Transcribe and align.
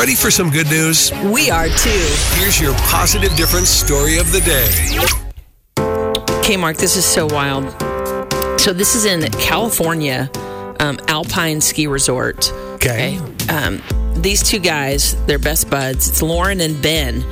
Ready 0.00 0.14
for 0.14 0.30
some 0.30 0.48
good 0.48 0.66
news? 0.70 1.12
We 1.30 1.50
are 1.50 1.68
too. 1.68 2.06
Here's 2.38 2.58
your 2.58 2.72
positive 2.76 3.36
difference 3.36 3.68
story 3.68 4.16
of 4.16 4.32
the 4.32 4.40
day. 4.40 4.66
Okay, 6.38 6.56
Mark, 6.56 6.78
this 6.78 6.96
is 6.96 7.04
so 7.04 7.26
wild. 7.26 7.68
So 8.58 8.72
this 8.72 8.94
is 8.94 9.04
in 9.04 9.30
California, 9.32 10.30
um, 10.80 10.98
Alpine 11.08 11.60
Ski 11.60 11.86
Resort. 11.86 12.50
Okay. 12.76 13.18
Um, 13.50 13.82
these 14.14 14.42
two 14.42 14.58
guys, 14.58 15.22
they're 15.26 15.38
best 15.38 15.68
buds. 15.68 16.08
It's 16.08 16.22
Lauren 16.22 16.62
and 16.62 16.80
Ben. 16.80 17.22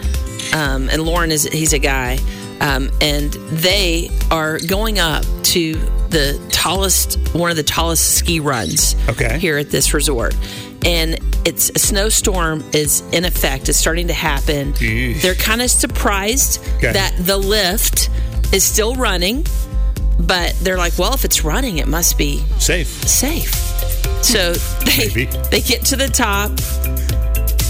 Um, 0.53 0.91
and 0.91 1.01
Lauren 1.05 1.31
is 1.33 1.45
he's 1.45 1.73
a 1.73 1.79
guy. 1.79 2.19
Um, 2.61 2.91
and 3.01 3.33
they 3.33 4.11
are 4.31 4.59
going 4.59 4.99
up 4.99 5.25
to 5.45 5.73
the 6.11 6.39
tallest, 6.51 7.17
one 7.35 7.51
of 7.51 7.57
the 7.57 7.63
tallest 7.63 8.19
ski 8.19 8.41
runs 8.41 8.95
Okay. 9.09 9.39
here 9.39 9.57
at 9.57 9.71
this 9.71 9.95
resort. 9.95 10.35
And 10.85 11.19
it's 11.45 11.71
a 11.75 11.79
snowstorm 11.79 12.63
is 12.73 13.03
in 13.13 13.25
effect. 13.25 13.69
It's 13.69 13.79
starting 13.79 14.07
to 14.09 14.15
happen. 14.15 14.73
Yeesh. 14.75 15.21
They're 15.23 15.35
kind 15.35 15.61
of 15.61 15.71
surprised 15.71 16.61
Okay. 16.77 16.93
that 16.93 17.15
the 17.19 17.37
lift 17.37 18.11
is 18.53 18.63
still 18.65 18.95
running, 18.95 19.45
but 20.21 20.55
they're 20.63 20.79
like, 20.79 20.97
well, 20.99 21.15
if 21.15 21.25
it's 21.25 21.45
running, 21.45 21.79
it 21.79 21.89
must 21.89 22.17
be 22.17 22.45
Safe. 22.59 22.87
safe. 23.09 23.53
So 24.23 24.53
they 24.85 25.09
Maybe. 25.09 25.25
they 25.51 25.61
get 25.61 25.85
to 25.87 25.97
the 25.97 26.09
top, 26.09 26.51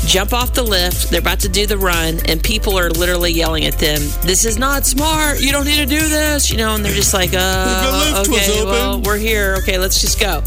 jump 0.06 0.32
off 0.32 0.52
the 0.54 0.62
lift. 0.62 1.10
They're 1.10 1.20
about 1.20 1.40
to 1.40 1.48
do 1.48 1.66
the 1.66 1.78
run, 1.78 2.20
and 2.26 2.42
people 2.42 2.78
are 2.78 2.90
literally 2.90 3.32
yelling 3.32 3.64
at 3.64 3.78
them. 3.78 4.00
This 4.22 4.44
is 4.44 4.58
not 4.58 4.86
smart. 4.86 5.40
You 5.40 5.52
don't 5.52 5.64
need 5.66 5.76
to 5.78 5.86
do 5.86 6.08
this. 6.08 6.50
You 6.50 6.58
know, 6.58 6.74
and 6.74 6.84
they're 6.84 6.94
just 6.94 7.14
like, 7.14 7.30
uh, 7.34 7.90
The 7.90 7.98
lift 7.98 8.28
was 8.30 8.38
okay, 8.48 8.60
open." 8.60 8.70
well, 8.70 9.00
we're 9.02 9.18
here. 9.18 9.56
Okay, 9.62 9.78
let's 9.78 10.00
just 10.00 10.20
go. 10.20 10.42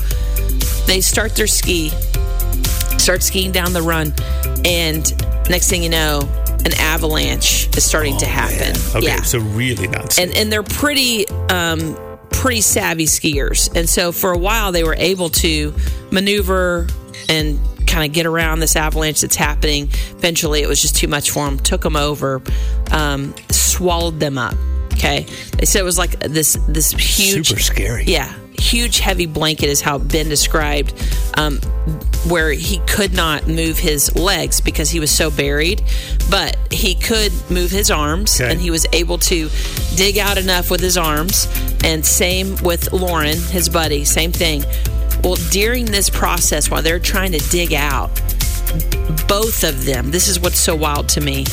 They 0.88 1.02
start 1.02 1.36
their 1.36 1.48
ski, 1.48 1.92
start 3.02 3.24
skiing 3.24 3.52
down 3.52 3.74
the 3.74 3.82
run, 3.82 4.14
and 4.66 5.04
next 5.50 5.70
thing 5.70 5.84
you 5.84 5.90
know, 5.90 6.22
an 6.66 6.74
avalanche 6.80 7.68
is 7.76 7.84
starting 7.84 8.18
to 8.18 8.26
happen. 8.26 8.76
Okay, 8.96 9.08
yeah 9.08 9.22
so 9.22 9.40
really 9.40 9.88
not 9.88 10.14
safe. 10.14 10.28
and 10.28 10.38
and 10.38 10.52
they're 10.52 10.64
pretty 10.64 11.28
um, 11.50 11.98
pretty 12.30 12.62
savvy 12.62 13.06
skiers, 13.06 13.74
and 13.76 13.90
so 13.90 14.12
for 14.12 14.32
a 14.32 14.38
while 14.38 14.72
they 14.72 14.84
were 14.84 14.96
able 14.96 15.30
to 15.30 15.74
maneuver 16.12 16.88
and 17.30 17.60
kind 17.88 18.06
of 18.10 18.14
get 18.14 18.26
around 18.26 18.60
this 18.60 18.76
avalanche 18.76 19.22
that's 19.22 19.36
happening. 19.36 19.90
Eventually, 20.12 20.62
it 20.62 20.68
was 20.68 20.82
just 20.82 20.96
too 20.96 21.08
much 21.08 21.32
for 21.32 21.46
them. 21.46 21.58
Took 21.60 21.82
them 21.82 21.96
over, 21.98 22.42
um, 22.92 23.34
swallowed 23.50 24.20
them 24.20 24.38
up. 24.38 24.56
Okay, 24.94 25.26
they 25.58 25.66
said 25.66 25.80
it 25.82 25.84
was 25.84 25.98
like 25.98 26.20
this 26.20 26.58
this 26.68 26.92
huge, 26.92 27.48
Super 27.50 27.60
scary. 27.62 28.04
yeah, 28.06 28.32
huge 28.62 29.00
heavy 29.00 29.26
blanket 29.26 29.70
is 29.70 29.82
how 29.82 29.98
Ben 29.98 30.30
described, 30.30 30.94
um, 31.38 31.58
where 32.28 32.52
he 32.52 32.78
could 32.88 33.14
not 33.14 33.48
move 33.48 33.80
his 33.80 34.16
legs 34.16 34.62
because 34.62 34.90
he 34.92 35.00
was 35.00 35.10
so 35.12 35.32
buried, 35.32 35.82
but 36.30 36.56
he 36.72 36.94
could 36.96 37.32
move 37.50 37.72
his 37.72 37.90
arms, 37.90 38.40
Okay. 38.40 38.52
and 38.52 38.62
he 38.62 38.70
was 38.70 38.86
able 38.94 39.18
to 39.18 39.50
dig 39.96 40.18
out 40.18 40.38
enough 40.38 40.70
with 40.70 40.80
his 40.82 40.98
arms. 40.98 41.48
And 41.84 42.06
same 42.06 42.56
with 42.64 42.94
Lauren, 42.94 43.38
his 43.38 43.68
buddy, 43.70 44.06
same 44.06 44.32
thing. 44.32 44.64
Well, 45.24 45.38
during 45.50 45.86
this 45.86 46.10
process, 46.10 46.70
while 46.70 46.82
they're 46.84 47.00
trying 47.00 47.32
to 47.32 47.40
dig 47.50 47.74
out, 47.74 48.10
both 49.28 49.64
of 49.64 49.86
them, 49.86 50.12
this 50.12 50.28
is 50.28 50.40
what's 50.40 50.60
so 50.60 50.76
wild 50.76 51.10
to 51.10 51.22
me, 51.22 51.46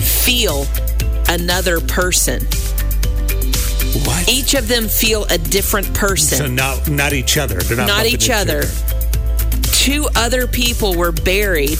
feel 0.00 0.66
another 1.28 1.80
person. 1.80 2.46
What? 3.94 4.28
Each 4.28 4.54
of 4.54 4.68
them 4.68 4.88
feel 4.88 5.24
a 5.24 5.38
different 5.38 5.92
person. 5.94 6.38
so 6.38 6.46
not 6.46 6.88
not 6.88 7.12
each 7.12 7.36
other. 7.38 7.58
They're 7.60 7.76
not, 7.76 7.86
not 7.88 7.96
bumping 7.98 8.14
each 8.14 8.28
into 8.28 8.36
other. 8.40 8.62
Two 9.72 10.08
other 10.14 10.46
people 10.46 10.94
were 10.94 11.12
buried 11.12 11.78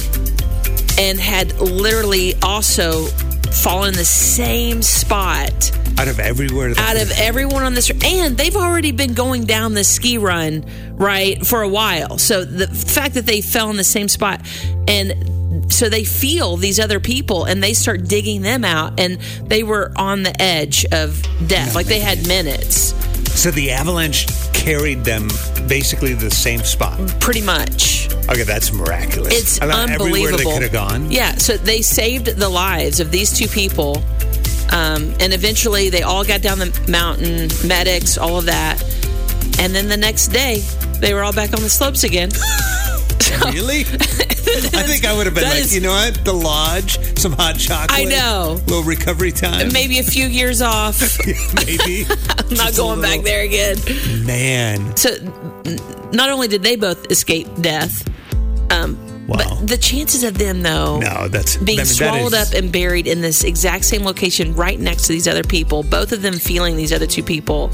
and 0.99 1.19
had 1.19 1.59
literally 1.61 2.35
also 2.43 3.05
fallen 3.53 3.91
in 3.91 3.95
the 3.95 4.05
same 4.05 4.83
spot 4.83 5.71
Out 5.99 6.09
of 6.09 6.19
everywhere. 6.19 6.75
out 6.77 6.97
of 6.97 7.11
everyone 7.13 7.63
on 7.63 7.75
this 7.75 7.91
and 8.05 8.37
they've 8.37 8.57
already 8.57 8.93
been 8.93 9.15
going 9.15 9.45
down 9.45 9.75
the 9.75 9.85
ski 9.85 10.19
run 10.19 10.65
right 10.95 11.45
for 11.47 11.63
a 11.63 11.69
while 11.69 12.19
so 12.19 12.45
the 12.45 12.67
fact 12.67 13.15
that 13.15 13.27
they 13.27 13.41
fell 13.43 13.71
in 13.71 13.77
the 13.77 13.85
same 13.85 14.09
spot 14.09 14.41
and 14.89 15.13
so 15.73 15.89
they 15.89 16.05
feel 16.05 16.57
these 16.57 16.79
other 16.79 17.01
people 17.01 17.45
and 17.45 17.63
they 17.63 17.75
start 17.75 18.05
digging 18.07 18.43
them 18.43 18.65
out 18.65 18.99
and 19.01 19.19
they 19.47 19.63
were 19.63 19.91
on 19.97 20.23
the 20.23 20.43
edge 20.43 20.85
of 20.93 21.21
death 21.49 21.75
like 21.75 21.87
they 21.87 22.01
had 22.01 22.27
minutes 22.29 22.95
So 23.41 23.51
the 23.51 23.71
avalanche 23.73 24.27
carried 24.53 25.05
them 25.05 25.29
basically 25.67 26.11
to 26.11 26.17
the 26.17 26.31
same 26.31 26.61
spot. 26.61 26.99
pretty 27.21 27.43
much 27.43 28.09
Okay, 28.31 28.45
that's 28.45 28.73
miraculous. 28.73 29.35
It's 29.35 29.59
thought 29.59 29.71
unbelievable. 29.91 30.15
Everywhere 30.15 30.37
they 30.37 30.45
could 30.45 30.63
have 30.63 30.73
gone. 30.73 31.11
Yeah, 31.11 31.35
so 31.39 31.57
they 31.57 31.83
saved 31.83 32.27
the 32.27 32.49
lives 32.49 33.01
of 33.01 33.11
these 33.11 33.33
two 33.37 33.49
people, 33.49 33.97
um, 34.71 35.13
and 35.19 35.33
eventually 35.35 35.91
they 35.91 36.03
all 36.03 36.25
got 36.25 36.41
down 36.41 36.59
the 36.61 36.71
mountain, 36.89 37.51
medics, 37.67 38.17
all 38.19 38.39
of 38.39 38.45
that, 38.47 38.81
and 39.59 39.75
then 39.75 39.89
the 39.89 39.97
next 39.97 40.29
day 40.29 40.59
they 41.01 41.15
were 41.15 41.23
all 41.25 41.33
back 41.33 41.53
on 41.53 41.63
the 41.63 41.69
slopes 41.71 42.05
again. 42.05 42.31
Really? 43.53 43.85
I 44.55 44.83
think 44.85 45.05
I 45.05 45.17
would 45.17 45.27
have 45.27 45.35
been 45.35 45.45
like, 45.45 45.59
is- 45.61 45.75
you 45.75 45.81
know 45.81 45.91
what? 45.93 46.25
The 46.25 46.33
lodge, 46.33 47.19
some 47.19 47.33
hot 47.33 47.57
chocolate. 47.59 47.91
I 47.99 48.05
know. 48.05 48.61
little 48.67 48.83
recovery 48.83 49.33
time. 49.33 49.73
Maybe 49.73 49.99
a 49.99 50.03
few 50.03 50.27
years 50.27 50.61
off. 50.63 51.01
Maybe. 51.55 52.05
I'm 52.11 52.49
not 52.51 52.69
Just 52.69 52.75
a 52.75 52.81
going 52.83 53.01
back 53.01 53.23
there 53.23 53.43
again. 53.43 53.79
Man. 54.27 54.97
So, 54.97 55.11
not 56.13 56.31
only 56.31 56.49
did 56.49 56.63
they 56.63 56.77
both 56.77 57.11
escape 57.11 57.49
death, 57.61 58.09
um, 58.71 58.99
Wow. 59.33 59.57
but 59.61 59.69
the 59.69 59.77
chances 59.79 60.23
of 60.25 60.39
them 60.39 60.63
though 60.63 60.99
No, 61.01 61.29
that's 61.29 61.57
being 61.57 61.79
I 61.81 61.83
mean, 61.83 61.87
swallowed 61.87 62.33
is- 62.35 62.49
up 62.53 62.55
and 62.55 62.71
buried 62.73 63.07
in 63.07 63.21
this 63.21 63.45
exact 63.45 63.85
same 63.85 64.05
location 64.05 64.55
right 64.55 64.79
next 64.79 65.03
to 65.07 65.13
these 65.13 65.27
other 65.29 65.43
people, 65.45 65.83
both 65.83 66.13
of 66.13 66.23
them 66.23 66.35
feeling 66.35 66.77
these 66.77 66.93
other 66.93 67.07
two 67.07 67.23
people, 67.23 67.71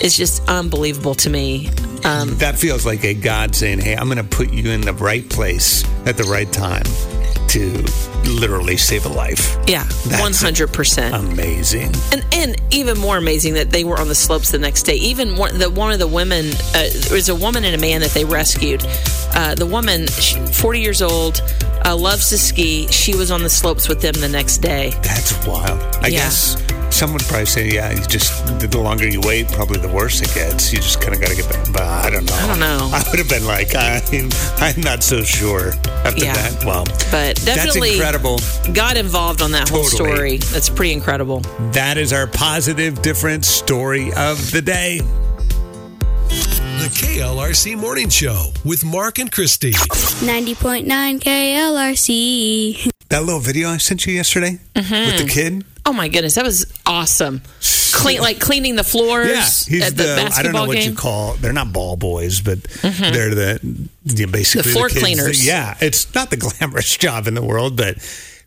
is 0.00 0.16
just 0.16 0.42
unbelievable 0.48 1.14
to 1.16 1.30
me. 1.30 1.68
Um, 2.04 2.36
That 2.38 2.58
feels 2.58 2.86
like 2.86 3.02
a 3.04 3.14
God 3.14 3.54
saying, 3.54 3.80
"Hey, 3.80 3.94
I'm 3.96 4.06
going 4.06 4.18
to 4.18 4.24
put 4.24 4.52
you 4.52 4.70
in 4.70 4.80
the 4.82 4.92
right 4.92 5.28
place 5.28 5.84
at 6.06 6.16
the 6.16 6.24
right 6.24 6.50
time 6.52 6.84
to 7.48 7.84
literally 8.24 8.76
save 8.76 9.06
a 9.06 9.08
life." 9.08 9.56
yeah, 9.66 9.84
one 10.20 10.32
hundred 10.32 10.72
percent. 10.72 11.14
Amazing. 11.14 11.92
And 12.12 12.24
and 12.32 12.60
even 12.70 12.98
more 12.98 13.16
amazing 13.16 13.54
that 13.54 13.70
they 13.70 13.84
were 13.84 13.98
on 13.98 14.08
the 14.08 14.14
slopes 14.14 14.50
the 14.50 14.58
next 14.58 14.82
day. 14.84 14.94
Even 14.96 15.36
one, 15.36 15.58
the 15.58 15.68
one 15.70 15.92
of 15.92 15.98
the 15.98 16.06
women, 16.08 16.46
uh, 16.74 16.88
there 16.92 17.14
was 17.14 17.28
a 17.28 17.34
woman 17.34 17.64
and 17.64 17.74
a 17.74 17.78
man 17.80 18.00
that 18.00 18.10
they 18.10 18.24
rescued. 18.24 18.82
Uh, 19.34 19.54
the 19.54 19.66
woman, 19.66 20.06
she- 20.08 20.36
forty 20.52 20.80
years 20.80 21.02
old, 21.02 21.42
uh, 21.84 21.94
loves 21.96 22.28
to 22.30 22.38
ski. 22.38 22.86
She 22.88 23.14
was 23.14 23.30
on 23.30 23.42
the 23.42 23.50
slopes 23.50 23.88
with 23.88 24.00
them 24.00 24.14
the 24.20 24.28
next 24.28 24.58
day. 24.58 24.90
That's 25.02 25.32
wild. 25.46 25.80
I 26.02 26.08
Yeah. 26.08 26.18
guess 26.20 26.56
some 26.98 27.12
would 27.12 27.22
probably 27.22 27.46
say, 27.46 27.68
"Yeah, 27.70 27.92
you 27.92 28.02
just 28.06 28.44
the 28.58 28.78
longer 28.78 29.06
you 29.06 29.20
wait, 29.22 29.46
probably 29.48 29.78
the 29.78 29.88
worse 29.88 30.20
it 30.20 30.34
gets. 30.34 30.72
You 30.72 30.78
just 30.78 31.00
kind 31.00 31.14
of 31.14 31.20
got 31.20 31.30
to 31.30 31.36
get 31.36 31.48
back." 31.48 31.72
But 31.72 31.82
I 31.82 32.10
don't 32.10 32.24
know. 32.26 32.34
I 32.34 32.46
don't 32.48 32.58
know. 32.60 32.90
I 32.92 33.04
would 33.10 33.18
have 33.20 33.28
been 33.28 33.46
like, 33.46 33.74
I'm, 33.76 34.28
I'm 34.58 34.80
not 34.80 35.02
so 35.04 35.22
sure 35.22 35.72
after 36.04 36.24
Yeah. 36.24 36.34
that. 36.34 36.64
Well, 36.64 36.84
But 37.10 37.36
that's 37.36 37.44
definitely 37.44 37.92
incredible. 37.94 38.40
got 38.72 38.96
involved 38.96 39.42
on 39.42 39.52
that 39.52 39.68
whole 39.68 39.84
story. 39.84 40.38
That's 40.38 40.68
pretty 40.68 40.92
incredible. 40.92 41.40
That 41.72 41.98
is 41.98 42.12
our 42.12 42.26
positive 42.26 43.00
difference 43.02 43.46
story 43.46 44.12
of 44.14 44.50
the 44.50 44.60
day. 44.62 45.00
The 46.28 46.88
KLRC 46.94 47.76
Morning 47.78 48.08
Show 48.08 48.50
with 48.64 48.84
Mark 48.84 49.18
and 49.18 49.30
Christy. 49.30 49.72
90.9 49.72 51.20
KLRC. 51.20 52.90
That 53.08 53.24
little 53.24 53.40
video 53.40 53.70
I 53.70 53.78
sent 53.78 54.04
you 54.06 54.12
yesterday 54.14 54.58
Mm-hmm. 54.74 55.06
with 55.06 55.18
the 55.26 55.28
kid. 55.32 55.64
Oh 55.88 55.92
my 55.94 56.08
goodness, 56.08 56.34
that 56.34 56.44
was 56.44 56.70
awesome. 56.84 57.40
Clean, 57.94 58.20
like 58.20 58.38
cleaning 58.38 58.76
the 58.76 58.84
floors 58.84 59.28
Yeah, 59.30 59.40
he's 59.74 59.82
at 59.86 59.96
the, 59.96 60.02
the, 60.02 60.30
I 60.36 60.42
don't 60.42 60.52
know 60.52 60.66
what 60.66 60.74
game. 60.74 60.82
Mm-hmm. 60.82 60.90
you 60.92 60.96
call. 60.98 61.32
They're 61.34 61.54
not 61.54 61.72
ball 61.72 61.96
boys, 61.96 62.42
but 62.42 62.62
they're 62.62 63.34
the 63.34 63.88
you 64.04 64.26
know, 64.26 64.30
basically 64.32 64.70
The 64.70 64.76
floor 64.76 64.88
kids 64.90 65.00
cleaners. 65.00 65.38
that- 65.38 65.44
yeah, 65.46 65.76
it's 65.80 66.14
not 66.14 66.28
the 66.28 66.36
glamorous 66.58 66.94
job 66.98 67.26
in 67.26 67.32
the 67.34 67.42
world, 67.42 67.78
but 67.78 67.96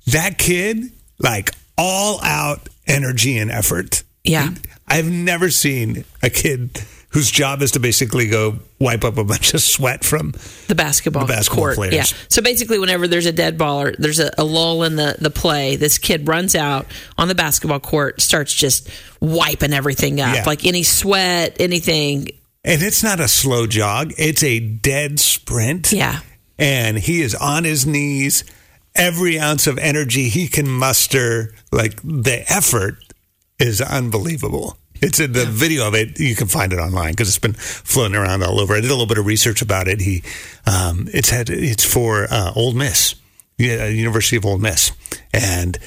that 0.07 0.37
kid, 0.37 0.91
like 1.17 1.49
all 1.75 2.21
out 2.23 2.69
energy 2.85 3.39
and 3.39 3.49
effort. 3.49 4.03
Yeah. 4.23 4.49
I've 4.87 5.09
never 5.09 5.49
seen 5.49 6.05
a 6.21 6.29
kid 6.29 6.79
whose 7.11 7.29
job 7.29 7.61
is 7.61 7.71
to 7.71 7.79
basically 7.79 8.27
go 8.27 8.55
wipe 8.79 9.03
up 9.03 9.17
a 9.17 9.23
bunch 9.23 9.53
of 9.53 9.61
sweat 9.61 10.03
from. 10.03 10.33
the 10.67 10.75
basketball, 10.75 11.25
The 11.25 11.33
basketball 11.33 11.63
court. 11.65 11.75
players. 11.75 11.93
Yeah. 11.93 12.03
So 12.29 12.41
basically, 12.41 12.79
whenever 12.79 13.07
there's 13.07 13.25
a 13.25 13.31
dead 13.33 13.57
ball 13.57 13.81
or 13.81 13.91
there's 13.97 14.19
a, 14.19 14.31
a 14.37 14.43
lull 14.43 14.83
in 14.83 14.95
the, 14.95 15.15
the 15.19 15.29
play, 15.29 15.75
this 15.75 15.97
kid 15.97 16.27
runs 16.27 16.55
out 16.55 16.85
on 17.17 17.27
the 17.27 17.35
basketball 17.35 17.79
court, 17.81 18.21
starts 18.21 18.53
just 18.53 18.89
wiping 19.19 19.73
everything 19.73 20.21
up, 20.21 20.35
Yeah. 20.35 20.43
like 20.45 20.65
any 20.65 20.83
sweat, 20.83 21.57
anything. 21.59 22.29
And 22.63 22.81
it's 22.81 23.03
not 23.03 23.19
a 23.19 23.27
slow 23.27 23.67
jog; 23.67 24.13
it's 24.17 24.43
a 24.43 24.59
dead 24.59 25.19
sprint. 25.19 25.91
Yeah. 25.91 26.19
and 26.59 26.97
he 26.97 27.21
is 27.21 27.33
on 27.35 27.63
his 27.63 27.85
knees. 27.87 28.43
Every 28.93 29.39
ounce 29.39 29.67
of 29.67 29.77
energy 29.79 30.27
he 30.29 30.47
can 30.47 30.67
muster, 30.69 31.53
like 31.71 31.95
the 32.03 32.43
effort, 32.51 32.97
is 33.57 33.79
unbelievable. 33.81 34.77
It's 35.01 35.19
in 35.19 35.31
the 35.33 35.45
video 35.45 35.87
of 35.87 35.95
it. 35.95 36.19
You 36.19 36.35
can 36.35 36.47
find 36.47 36.71
it 36.71 36.77
online 36.77 37.11
because 37.11 37.27
it's 37.27 37.39
been 37.39 37.53
floating 37.53 38.15
around 38.15 38.43
all 38.43 38.59
over. 38.59 38.75
I 38.75 38.81
did 38.81 38.89
a 38.89 38.93
little 38.93 39.07
bit 39.07 39.17
of 39.17 39.25
research 39.25 39.61
about 39.61 39.87
it. 39.87 40.01
He, 40.01 40.23
um, 40.65 41.07
it's 41.11 41.29
had 41.29 41.49
it's 41.49 41.83
for 41.83 42.27
uh, 42.29 42.53
Ole 42.55 42.73
Miss. 42.73 43.15
yeah, 43.57 43.87
University 43.87 44.37
of 44.37 44.45
Ole 44.45 44.59
Miss, 44.59 44.91
and 45.33 45.77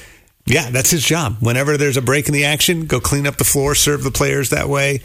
yeah, 0.45 0.69
that's 0.69 0.91
his 0.91 1.03
job. 1.03 1.37
Whenever 1.39 1.77
there's 1.77 1.97
a 1.97 2.01
break 2.01 2.27
in 2.27 2.33
the 2.33 2.45
action, 2.45 2.85
go 2.85 2.99
clean 2.99 3.25
up 3.25 3.37
the 3.37 3.45
floor, 3.45 3.73
serve 3.73 4.03
the 4.03 4.11
players 4.11 4.49
that 4.49 4.69
way. 4.69 5.01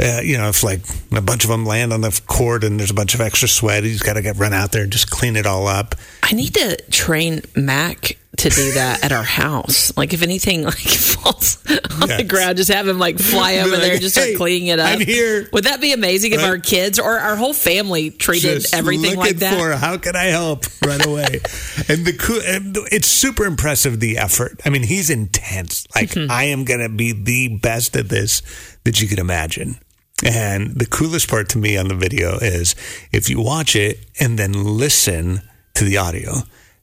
Uh, 0.00 0.20
you 0.22 0.38
know, 0.38 0.48
if 0.48 0.62
like 0.62 0.80
a 1.10 1.20
bunch 1.20 1.42
of 1.42 1.50
them 1.50 1.66
land 1.66 1.92
on 1.92 2.00
the 2.00 2.20
court 2.28 2.62
and 2.62 2.78
there's 2.78 2.92
a 2.92 2.94
bunch 2.94 3.14
of 3.14 3.20
extra 3.20 3.48
sweat, 3.48 3.82
he's 3.82 4.02
got 4.02 4.14
to 4.14 4.22
get 4.22 4.36
run 4.36 4.52
out 4.52 4.70
there 4.70 4.84
and 4.84 4.92
just 4.92 5.10
clean 5.10 5.34
it 5.34 5.44
all 5.44 5.66
up. 5.66 5.96
I 6.22 6.32
need 6.32 6.54
to 6.54 6.76
train 6.90 7.42
Mac 7.56 8.16
to 8.36 8.50
do 8.50 8.72
that 8.72 9.02
at 9.04 9.10
our 9.10 9.24
house. 9.24 9.96
Like 9.96 10.12
if 10.14 10.22
anything 10.22 10.62
like 10.64 10.76
falls 10.76 11.58
on 12.00 12.08
Yes. 12.08 12.18
the 12.18 12.24
ground, 12.24 12.56
just 12.56 12.70
have 12.70 12.86
him 12.86 12.98
like 12.98 13.18
fly 13.18 13.56
over 13.56 13.70
Be 13.70 13.76
there, 13.78 13.92
like, 13.94 14.00
just 14.00 14.14
start 14.14 14.28
"Hey, 14.28 14.34
cleaning 14.36 14.68
it 14.68 14.78
up. 14.78 14.88
I'm 14.88 15.00
here." 15.00 15.48
Would 15.52 15.64
that 15.64 15.80
be 15.80 15.92
amazing 15.92 16.32
if 16.32 16.42
our 16.42 16.58
kids 16.58 16.98
or 17.00 17.18
our 17.18 17.34
whole 17.36 17.52
family 17.54 18.10
treated 18.10 18.60
Just 18.60 18.74
everything 18.74 19.16
like 19.16 19.36
that? 19.38 19.58
For 19.58 19.72
how 19.76 19.96
can 19.98 20.14
I 20.14 20.24
help 20.26 20.64
right 20.86 21.04
away? 21.04 21.24
and 21.88 22.04
the 22.06 22.42
and 22.46 22.76
it's 22.92 23.08
super 23.08 23.44
impressive 23.44 23.98
the 23.98 24.18
effort. 24.18 24.60
I 24.64 24.70
mean, 24.70 24.82
he's 24.84 25.10
intense. 25.10 25.86
Like 25.94 26.10
Mm-hmm. 26.10 26.30
I 26.30 26.44
am 26.44 26.64
going 26.64 26.80
to 26.80 26.88
be 26.88 27.12
the 27.12 27.58
best 27.58 27.96
at 27.96 28.08
this 28.08 28.42
that 28.84 29.00
you 29.00 29.08
could 29.08 29.18
imagine. 29.18 29.78
And 30.24 30.78
the 30.78 30.86
coolest 30.86 31.28
part 31.28 31.48
to 31.50 31.58
me 31.58 31.76
on 31.76 31.88
the 31.88 31.94
video 31.94 32.38
is 32.38 32.74
if 33.12 33.28
you 33.28 33.40
watch 33.40 33.74
it 33.76 33.98
and 34.20 34.38
then 34.38 34.52
listen 34.52 35.40
to 35.74 35.84
the 35.84 35.96
audio, 35.96 36.32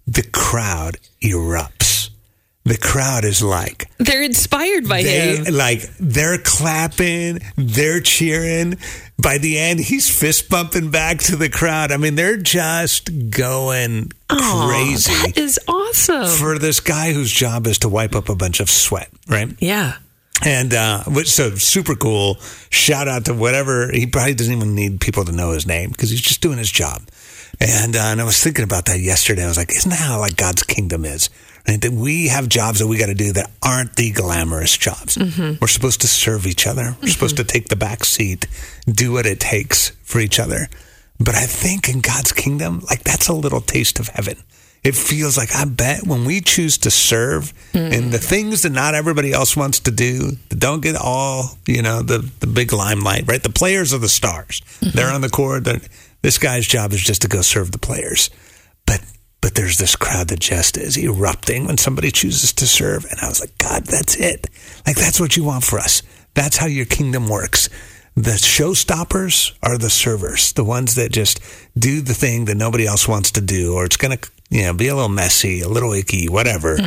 the 0.08 0.24
crowd 0.32 0.98
erupts. 1.22 2.10
The 2.64 2.78
crowd 2.78 3.26
is 3.26 3.44
like, 3.44 3.90
They're 4.00 4.24
inspired 4.24 4.90
by 4.90 5.04
they 5.04 5.38
him. 5.38 5.54
like 5.54 5.82
they're 6.00 6.40
clapping, 6.40 7.40
they're 7.56 8.00
cheering. 8.02 8.80
By 9.20 9.38
the 9.38 9.60
end, 9.60 9.80
he's 9.80 10.10
fist 10.10 10.50
bumping 10.50 10.90
back 10.90 11.20
to 11.20 11.36
the 11.36 11.48
crowd. 11.48 11.92
I 11.92 11.98
mean, 11.98 12.16
they're 12.16 12.38
just 12.38 13.30
going 13.30 14.12
Aw, 14.32 14.68
crazy 14.68 15.14
that 15.14 15.38
is 15.38 15.60
awesome. 15.68 16.26
for 16.28 16.58
this 16.58 16.80
guy 16.80 17.14
whose 17.14 17.32
job 17.32 17.68
is 17.68 17.78
to 17.80 17.90
wipe 17.90 18.16
up 18.16 18.30
a 18.30 18.36
bunch 18.36 18.60
of 18.60 18.70
sweat, 18.70 19.10
right? 19.28 19.50
yeah. 19.60 19.98
And 20.44 20.74
uh, 20.74 21.04
which 21.06 21.30
so 21.32 21.52
super 21.56 21.96
cool. 21.96 22.36
Shout 22.70 23.08
out 23.08 23.26
to 23.26 23.34
whatever 23.34 23.90
he 23.90 24.06
probably 24.06 24.34
doesn't 24.34 24.54
even 24.54 24.76
need 24.76 25.00
people 25.00 25.24
to 25.24 25.32
know 25.32 25.52
his 25.52 25.66
name 25.66 25.92
because 25.92 26.10
he's 26.10 26.20
just 26.20 26.42
doing 26.42 26.58
his 26.58 26.70
job. 26.70 27.04
And 27.60 27.96
uh, 27.96 28.00
and 28.00 28.22
I 28.22 28.24
was 28.24 28.42
thinking 28.42 28.64
about 28.64 28.86
that 28.86 29.00
yesterday. 29.00 29.44
I 29.44 29.48
was 29.48 29.58
like, 29.58 29.72
isn't 29.72 29.90
that 29.90 30.00
how 30.00 30.20
like 30.20 30.36
God's 30.36 30.64
kingdom 30.64 31.06
is? 31.06 31.30
Right? 31.68 31.82
That 31.82 31.92
we 31.92 32.28
have 32.28 32.48
jobs 32.48 32.80
that 32.80 32.88
we 32.88 32.98
got 32.98 33.08
to 33.08 33.16
do 33.16 33.34
that 33.34 33.50
aren't 33.64 33.96
the 33.96 34.12
glamorous 34.12 34.78
jobs. 34.78 35.18
Mm-hmm. 35.18 35.58
We're 35.60 35.68
supposed 35.68 36.02
to 36.02 36.08
serve 36.08 36.46
each 36.46 36.68
other. 36.68 36.96
We're 37.02 37.10
supposed 37.10 37.38
mm-hmm. 37.38 37.48
to 37.48 37.54
take 37.54 37.70
the 37.70 37.76
back 37.76 38.04
seat, 38.06 38.48
do 38.86 39.14
what 39.14 39.26
it 39.26 39.40
takes 39.40 39.90
for 40.04 40.20
each 40.20 40.40
other. 40.40 40.68
But 41.20 41.36
I 41.36 41.46
think 41.46 41.90
in 41.90 42.02
God's 42.02 42.34
kingdom, 42.34 42.82
like 42.90 43.04
that's 43.04 43.28
a 43.28 43.34
little 43.34 43.62
taste 43.62 44.00
of 44.00 44.10
heaven. 44.10 44.38
It 44.84 44.94
feels 44.94 45.36
like 45.36 45.56
I 45.56 45.66
bet 45.66 46.06
when 46.06 46.26
we 46.26 46.42
choose 46.42 46.78
to 46.80 46.92
serve 46.92 47.54
in 47.74 47.90
mm. 47.90 48.12
the 48.12 48.20
things 48.20 48.62
that 48.62 48.72
not 48.72 48.94
everybody 48.94 49.34
else 49.34 49.58
wants 49.58 49.80
to 49.80 49.92
do, 49.92 50.38
that 50.50 50.60
don't 50.60 50.82
get 50.82 50.96
all 50.96 51.58
you 51.66 51.82
know 51.82 52.04
the 52.04 52.20
the 52.40 52.46
big 52.46 52.72
limelight, 52.72 53.24
right? 53.28 53.42
The 53.42 53.50
players 53.50 53.96
are 53.96 53.98
the 53.98 54.10
stars. 54.10 54.62
Mm-hmm. 54.62 54.96
They're 54.96 55.12
on 55.12 55.22
the 55.22 55.30
court. 55.30 55.64
This 56.26 56.40
guy's 56.40 56.66
job 56.66 56.92
is 56.92 57.04
just 57.04 57.22
to 57.22 57.28
go 57.28 57.42
serve 57.42 57.72
the 57.72 57.78
players, 57.78 58.32
but 58.88 59.00
but 59.42 59.54
there's 59.54 59.78
this 59.78 59.96
crowd 59.96 60.30
that 60.30 60.40
just 60.40 60.76
is 60.76 60.98
erupting 60.98 61.68
when 61.68 61.78
somebody 61.78 62.10
chooses 62.10 62.52
to 62.54 62.66
serve, 62.66 63.06
and 63.06 63.20
I 63.22 63.28
was 63.28 63.40
like, 63.40 63.56
God, 63.60 63.86
that's 63.86 64.16
it. 64.16 64.48
Like 64.88 64.96
that's 64.96 65.20
what 65.20 65.38
you 65.38 65.44
want 65.44 65.64
for 65.64 65.78
us. 65.78 66.02
That's 66.34 66.58
how 66.58 66.66
your 66.66 66.88
kingdom 66.88 67.30
works. 67.30 67.70
The 68.16 68.32
showstoppers 68.32 69.56
are 69.62 69.78
the 69.78 69.92
servers, 69.92 70.52
the 70.54 70.64
ones 70.64 70.96
that 70.96 71.12
just 71.12 71.42
do 71.78 72.02
the 72.02 72.16
thing 72.16 72.46
that 72.46 72.58
nobody 72.58 72.88
else 72.88 73.08
wants 73.08 73.30
to 73.34 73.42
do, 73.42 73.76
or 73.76 73.86
it's 73.86 73.98
going 73.98 74.18
to, 74.18 74.30
you 74.50 74.64
know, 74.64 74.74
be 74.74 74.88
a 74.88 74.96
little 74.96 75.10
messy, 75.10 75.62
a 75.62 75.70
little 75.70 75.94
icky, 75.94 76.28
whatever. 76.28 76.80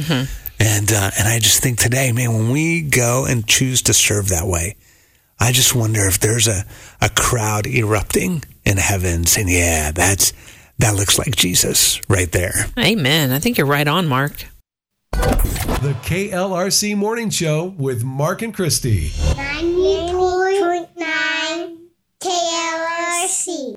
And 0.59 0.93
uh, 0.93 1.11
and 1.17 1.29
I 1.29 1.39
just 1.39 1.63
think 1.63 1.79
today, 1.79 2.11
man, 2.11 2.33
when 2.33 2.51
we 2.51 2.83
go 2.83 3.25
and 3.25 3.47
choose 3.47 3.83
to 3.83 3.95
serve 3.95 4.31
that 4.31 4.49
way, 4.49 4.75
I 5.39 5.53
just 5.53 5.77
wonder 5.77 6.09
if 6.09 6.19
there's 6.19 6.49
a, 6.49 6.65
a 7.01 7.09
crowd 7.09 7.69
erupting 7.69 8.43
in 8.69 8.77
heaven 8.77 9.27
saying, 9.27 9.49
"Yeah, 9.49 9.91
that's 9.91 10.33
that 10.79 10.95
looks 10.95 11.19
like 11.19 11.35
Jesus 11.35 12.01
right 12.09 12.31
there." 12.31 12.67
Amen. 12.79 13.33
I 13.33 13.39
think 13.39 13.59
you're 13.59 13.67
right 13.67 13.89
on, 13.89 14.07
Mark. 14.07 14.45
The 15.13 15.97
KLRC 16.03 16.97
Morning 16.97 17.31
Show 17.31 17.75
with 17.79 18.05
Mark 18.05 18.43
and 18.43 18.55
Christy. 18.55 19.09
90.9 19.09 21.79
KLRC. 22.21 23.77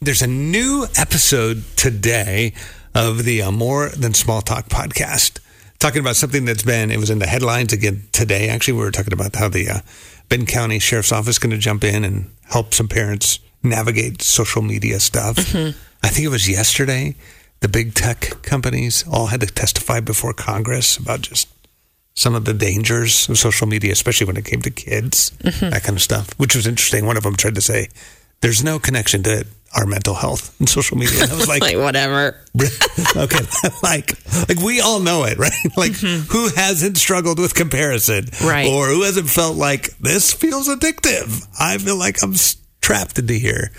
There's 0.00 0.22
a 0.22 0.26
new 0.26 0.86
episode 0.96 1.64
today 1.76 2.52
of 2.94 3.24
the 3.24 3.42
uh, 3.42 3.50
More 3.50 3.88
Than 3.88 4.14
Small 4.14 4.42
Talk 4.42 4.68
podcast, 4.68 5.40
talking 5.78 6.00
about 6.00 6.16
something 6.16 6.44
that's 6.44 6.62
been, 6.62 6.90
it 6.90 6.98
was 6.98 7.10
in 7.10 7.18
the 7.18 7.26
headlines 7.26 7.72
again 7.72 8.04
today. 8.12 8.48
Actually, 8.48 8.74
we 8.74 8.80
were 8.80 8.90
talking 8.90 9.12
about 9.12 9.34
how 9.36 9.48
the 9.48 9.68
uh, 9.68 9.80
Benton 10.28 10.46
County 10.46 10.78
Sheriff's 10.78 11.12
Office 11.12 11.36
is 11.36 11.38
going 11.38 11.50
to 11.50 11.58
jump 11.58 11.84
in 11.84 12.04
and 12.04 12.30
help 12.50 12.74
some 12.74 12.88
parents 12.88 13.40
navigate 13.62 14.22
social 14.22 14.62
media 14.62 15.00
stuff. 15.00 15.36
Mm-hmm. 15.36 15.78
I 16.02 16.08
think 16.08 16.24
it 16.26 16.30
was 16.30 16.48
yesterday. 16.48 17.16
The 17.60 17.68
big 17.68 17.94
tech 17.94 18.42
companies 18.42 19.04
all 19.10 19.26
had 19.26 19.40
to 19.40 19.46
testify 19.46 20.00
before 20.00 20.32
Congress 20.32 20.96
about 20.96 21.22
just 21.22 21.48
some 22.14 22.34
of 22.34 22.44
the 22.44 22.54
dangers 22.54 23.28
of 23.28 23.38
social 23.38 23.66
media, 23.66 23.92
especially 23.92 24.26
when 24.26 24.36
it 24.36 24.44
came 24.44 24.60
to 24.62 24.70
kids, 24.70 25.30
mm-hmm. 25.38 25.70
that 25.70 25.84
kind 25.84 25.96
of 25.96 26.02
stuff, 26.02 26.30
which 26.38 26.54
was 26.54 26.66
interesting. 26.66 27.06
One 27.06 27.16
of 27.16 27.22
them 27.22 27.36
tried 27.36 27.54
to 27.54 27.60
say, 27.60 27.88
there's 28.40 28.62
no 28.62 28.78
connection 28.78 29.22
to 29.24 29.46
our 29.76 29.86
mental 29.86 30.14
health 30.14 30.58
and 30.58 30.68
social 30.68 30.96
media. 30.96 31.22
And 31.22 31.32
I 31.32 31.34
was 31.36 31.48
like, 31.48 31.62
Like 31.62 31.76
whatever. 31.76 32.36
okay, 33.16 33.44
like, 33.82 34.14
like 34.48 34.58
we 34.58 34.80
all 34.80 35.00
know 35.00 35.24
it, 35.24 35.38
right? 35.38 35.52
Like, 35.76 35.92
mm-hmm. 35.92 36.30
who 36.32 36.48
hasn't 36.48 36.96
struggled 36.96 37.38
with 37.38 37.54
comparison, 37.54 38.26
Right. 38.42 38.68
Or 38.68 38.86
who 38.86 39.02
hasn't 39.02 39.28
felt 39.28 39.56
like 39.56 39.96
this 39.98 40.32
feels 40.32 40.68
addictive? 40.68 41.46
I 41.58 41.78
feel 41.78 41.96
like 41.96 42.22
I'm 42.22 42.34
trapped 42.80 43.18
into 43.18 43.34
here. 43.34 43.70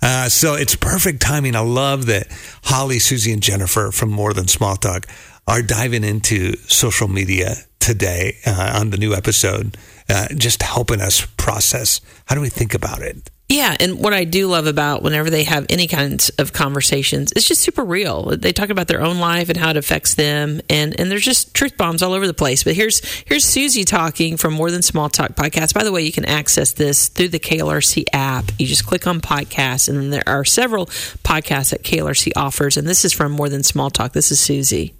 Uh, 0.00 0.28
so 0.28 0.54
it's 0.54 0.76
perfect 0.76 1.20
timing. 1.20 1.56
I 1.56 1.60
love 1.60 2.06
that 2.06 2.28
Holly, 2.64 2.98
Susie, 2.98 3.32
and 3.32 3.42
Jennifer 3.42 3.90
from 3.90 4.10
More 4.10 4.32
Than 4.32 4.46
Small 4.46 4.76
Talk 4.76 5.06
are 5.46 5.62
diving 5.62 6.04
into 6.04 6.56
social 6.68 7.08
media 7.08 7.56
today 7.80 8.36
uh, 8.46 8.78
on 8.78 8.90
the 8.90 8.98
new 8.98 9.14
episode, 9.14 9.76
uh, 10.08 10.28
just 10.36 10.62
helping 10.62 11.00
us 11.00 11.26
process 11.36 12.00
how 12.26 12.34
do 12.34 12.40
we 12.40 12.48
think 12.48 12.74
about 12.74 13.02
it. 13.02 13.30
Yeah, 13.50 13.74
and 13.80 13.98
what 13.98 14.12
I 14.12 14.24
do 14.24 14.46
love 14.46 14.66
about 14.66 15.02
whenever 15.02 15.30
they 15.30 15.44
have 15.44 15.64
any 15.70 15.86
kinds 15.86 16.28
of 16.38 16.52
conversations, 16.52 17.32
it's 17.34 17.48
just 17.48 17.62
super 17.62 17.82
real. 17.82 18.36
They 18.36 18.52
talk 18.52 18.68
about 18.68 18.88
their 18.88 19.00
own 19.00 19.20
life 19.20 19.48
and 19.48 19.56
how 19.56 19.70
it 19.70 19.78
affects 19.78 20.16
them, 20.16 20.60
and 20.68 20.98
and 21.00 21.10
there's 21.10 21.24
just 21.24 21.54
truth 21.54 21.74
bombs 21.78 22.02
all 22.02 22.12
over 22.12 22.26
the 22.26 22.34
place. 22.34 22.62
But 22.62 22.74
here's 22.74 23.02
here's 23.26 23.46
Susie 23.46 23.84
talking 23.84 24.36
from 24.36 24.52
More 24.52 24.70
Than 24.70 24.82
Small 24.82 25.08
Talk 25.08 25.30
podcast. 25.30 25.72
By 25.72 25.82
the 25.82 25.92
way, 25.92 26.02
you 26.02 26.12
can 26.12 26.26
access 26.26 26.72
this 26.72 27.08
through 27.08 27.28
the 27.28 27.38
KLRC 27.38 28.04
app. 28.12 28.52
You 28.58 28.66
just 28.66 28.86
click 28.86 29.06
on 29.06 29.22
podcasts, 29.22 29.88
and 29.88 29.96
then 29.96 30.10
there 30.10 30.28
are 30.28 30.44
several 30.44 30.84
podcasts 30.84 31.70
that 31.70 31.82
KLRC 31.84 32.32
offers. 32.36 32.76
And 32.76 32.86
this 32.86 33.02
is 33.02 33.14
from 33.14 33.32
More 33.32 33.48
Than 33.48 33.62
Small 33.62 33.88
Talk. 33.88 34.12
This 34.12 34.30
is 34.30 34.38
Susie. 34.38 34.94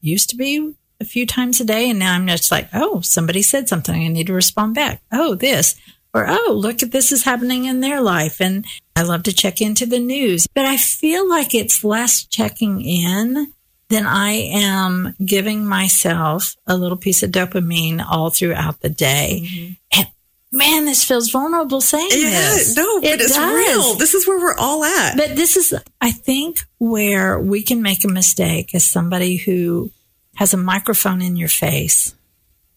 used 0.00 0.30
to 0.30 0.36
be 0.36 0.72
a 1.00 1.04
few 1.04 1.26
times 1.26 1.60
a 1.60 1.64
day 1.64 1.90
and 1.90 1.98
now 1.98 2.14
I'm 2.14 2.26
just 2.26 2.50
like, 2.50 2.68
oh, 2.72 3.00
somebody 3.00 3.42
said 3.42 3.68
something. 3.68 4.04
I 4.04 4.08
need 4.08 4.26
to 4.28 4.32
respond 4.32 4.74
back. 4.74 5.00
Oh, 5.12 5.34
this. 5.34 5.76
Or, 6.18 6.26
oh, 6.28 6.52
look 6.56 6.82
at 6.82 6.90
this 6.90 7.12
is 7.12 7.24
happening 7.24 7.64
in 7.66 7.80
their 7.80 8.00
life. 8.00 8.40
And 8.40 8.64
I 8.96 9.02
love 9.02 9.22
to 9.24 9.32
check 9.32 9.60
into 9.60 9.86
the 9.86 9.98
news. 9.98 10.46
But 10.54 10.64
I 10.64 10.76
feel 10.76 11.28
like 11.28 11.54
it's 11.54 11.84
less 11.84 12.24
checking 12.24 12.80
in 12.82 13.52
than 13.88 14.06
I 14.06 14.32
am 14.32 15.14
giving 15.24 15.64
myself 15.64 16.54
a 16.66 16.76
little 16.76 16.98
piece 16.98 17.22
of 17.22 17.30
dopamine 17.30 18.04
all 18.06 18.30
throughout 18.30 18.80
the 18.80 18.90
day. 18.90 19.42
Mm-hmm. 19.44 19.72
And 20.00 20.06
man, 20.52 20.84
this 20.84 21.04
feels 21.04 21.30
vulnerable 21.30 21.80
saying 21.80 22.08
Yeah, 22.10 22.30
this. 22.30 22.76
no, 22.76 23.00
but 23.00 23.10
It 23.10 23.20
it's 23.22 23.34
does. 23.34 23.54
real. 23.54 23.94
This 23.94 24.14
is 24.14 24.26
where 24.28 24.38
we're 24.38 24.56
all 24.58 24.84
at. 24.84 25.16
But 25.16 25.36
this 25.36 25.56
is, 25.56 25.74
I 26.00 26.10
think, 26.10 26.60
where 26.78 27.38
we 27.38 27.62
can 27.62 27.80
make 27.80 28.04
a 28.04 28.08
mistake 28.08 28.74
as 28.74 28.84
somebody 28.84 29.36
who 29.36 29.90
has 30.36 30.52
a 30.52 30.58
microphone 30.58 31.20
in 31.22 31.36
your 31.36 31.48
face 31.48 32.14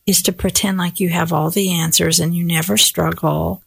is 0.06 0.22
to 0.24 0.34
pretend 0.34 0.78
like 0.78 1.00
you 1.00 1.10
have 1.10 1.32
all 1.32 1.50
the 1.50 1.72
answers 1.72 2.20
and 2.20 2.36
you 2.36 2.44
never 2.44 2.78
struggle. 2.78 3.62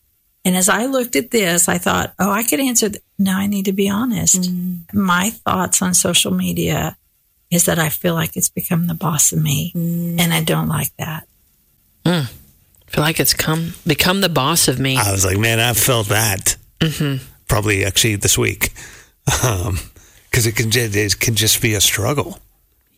And 0.45 0.57
as 0.57 0.69
I 0.69 0.87
looked 0.87 1.17
at 1.17 1.31
this, 1.31 1.69
I 1.69 1.79
thought, 1.79 2.13
oh, 2.19 2.31
I 2.31 2.43
could 2.43 2.61
answer. 2.61 2.91
Th- 2.91 3.03
no, 3.19 3.33
I 3.33 3.47
need 3.47 3.65
to 3.67 3.73
be 3.73 3.89
honest. 3.89 4.43
Mm. 4.43 4.93
My 4.93 5.31
thoughts 5.31 5.81
on 5.81 5.95
social 5.95 6.33
media 6.33 6.97
is 7.51 7.67
that 7.67 7.79
I 7.79 7.89
feel 7.89 8.15
like 8.15 8.37
it's 8.37 8.49
become 8.49 8.87
the 8.87 8.95
boss 8.95 9.33
of 9.33 9.43
me. 9.43 9.73
Mm. 9.75 10.21
And 10.21 10.35
I 10.35 10.43
don't 10.43 10.69
like 10.69 10.91
that. 10.99 11.27
Mm. 12.05 12.31
I 12.89 12.91
feel 12.91 13.05
like 13.05 13.21
it's 13.21 13.35
come 13.35 13.75
become 13.87 14.21
the 14.21 14.29
boss 14.29 14.69
of 14.69 14.79
me. 14.79 14.97
I 14.97 15.13
was 15.13 15.25
like, 15.25 15.39
man, 15.39 15.61
I 15.61 15.73
felt 15.73 16.09
that 16.09 16.57
mm-hmm. 16.81 17.25
probably 17.49 17.85
actually 17.85 18.17
this 18.17 18.37
week 18.37 18.73
um, 19.45 19.79
because 20.31 20.47
it 20.47 20.57
can 20.57 20.71
it 20.73 21.19
can 21.19 21.35
just 21.35 21.63
be 21.63 21.75
a 21.75 21.81
struggle. 21.81 22.39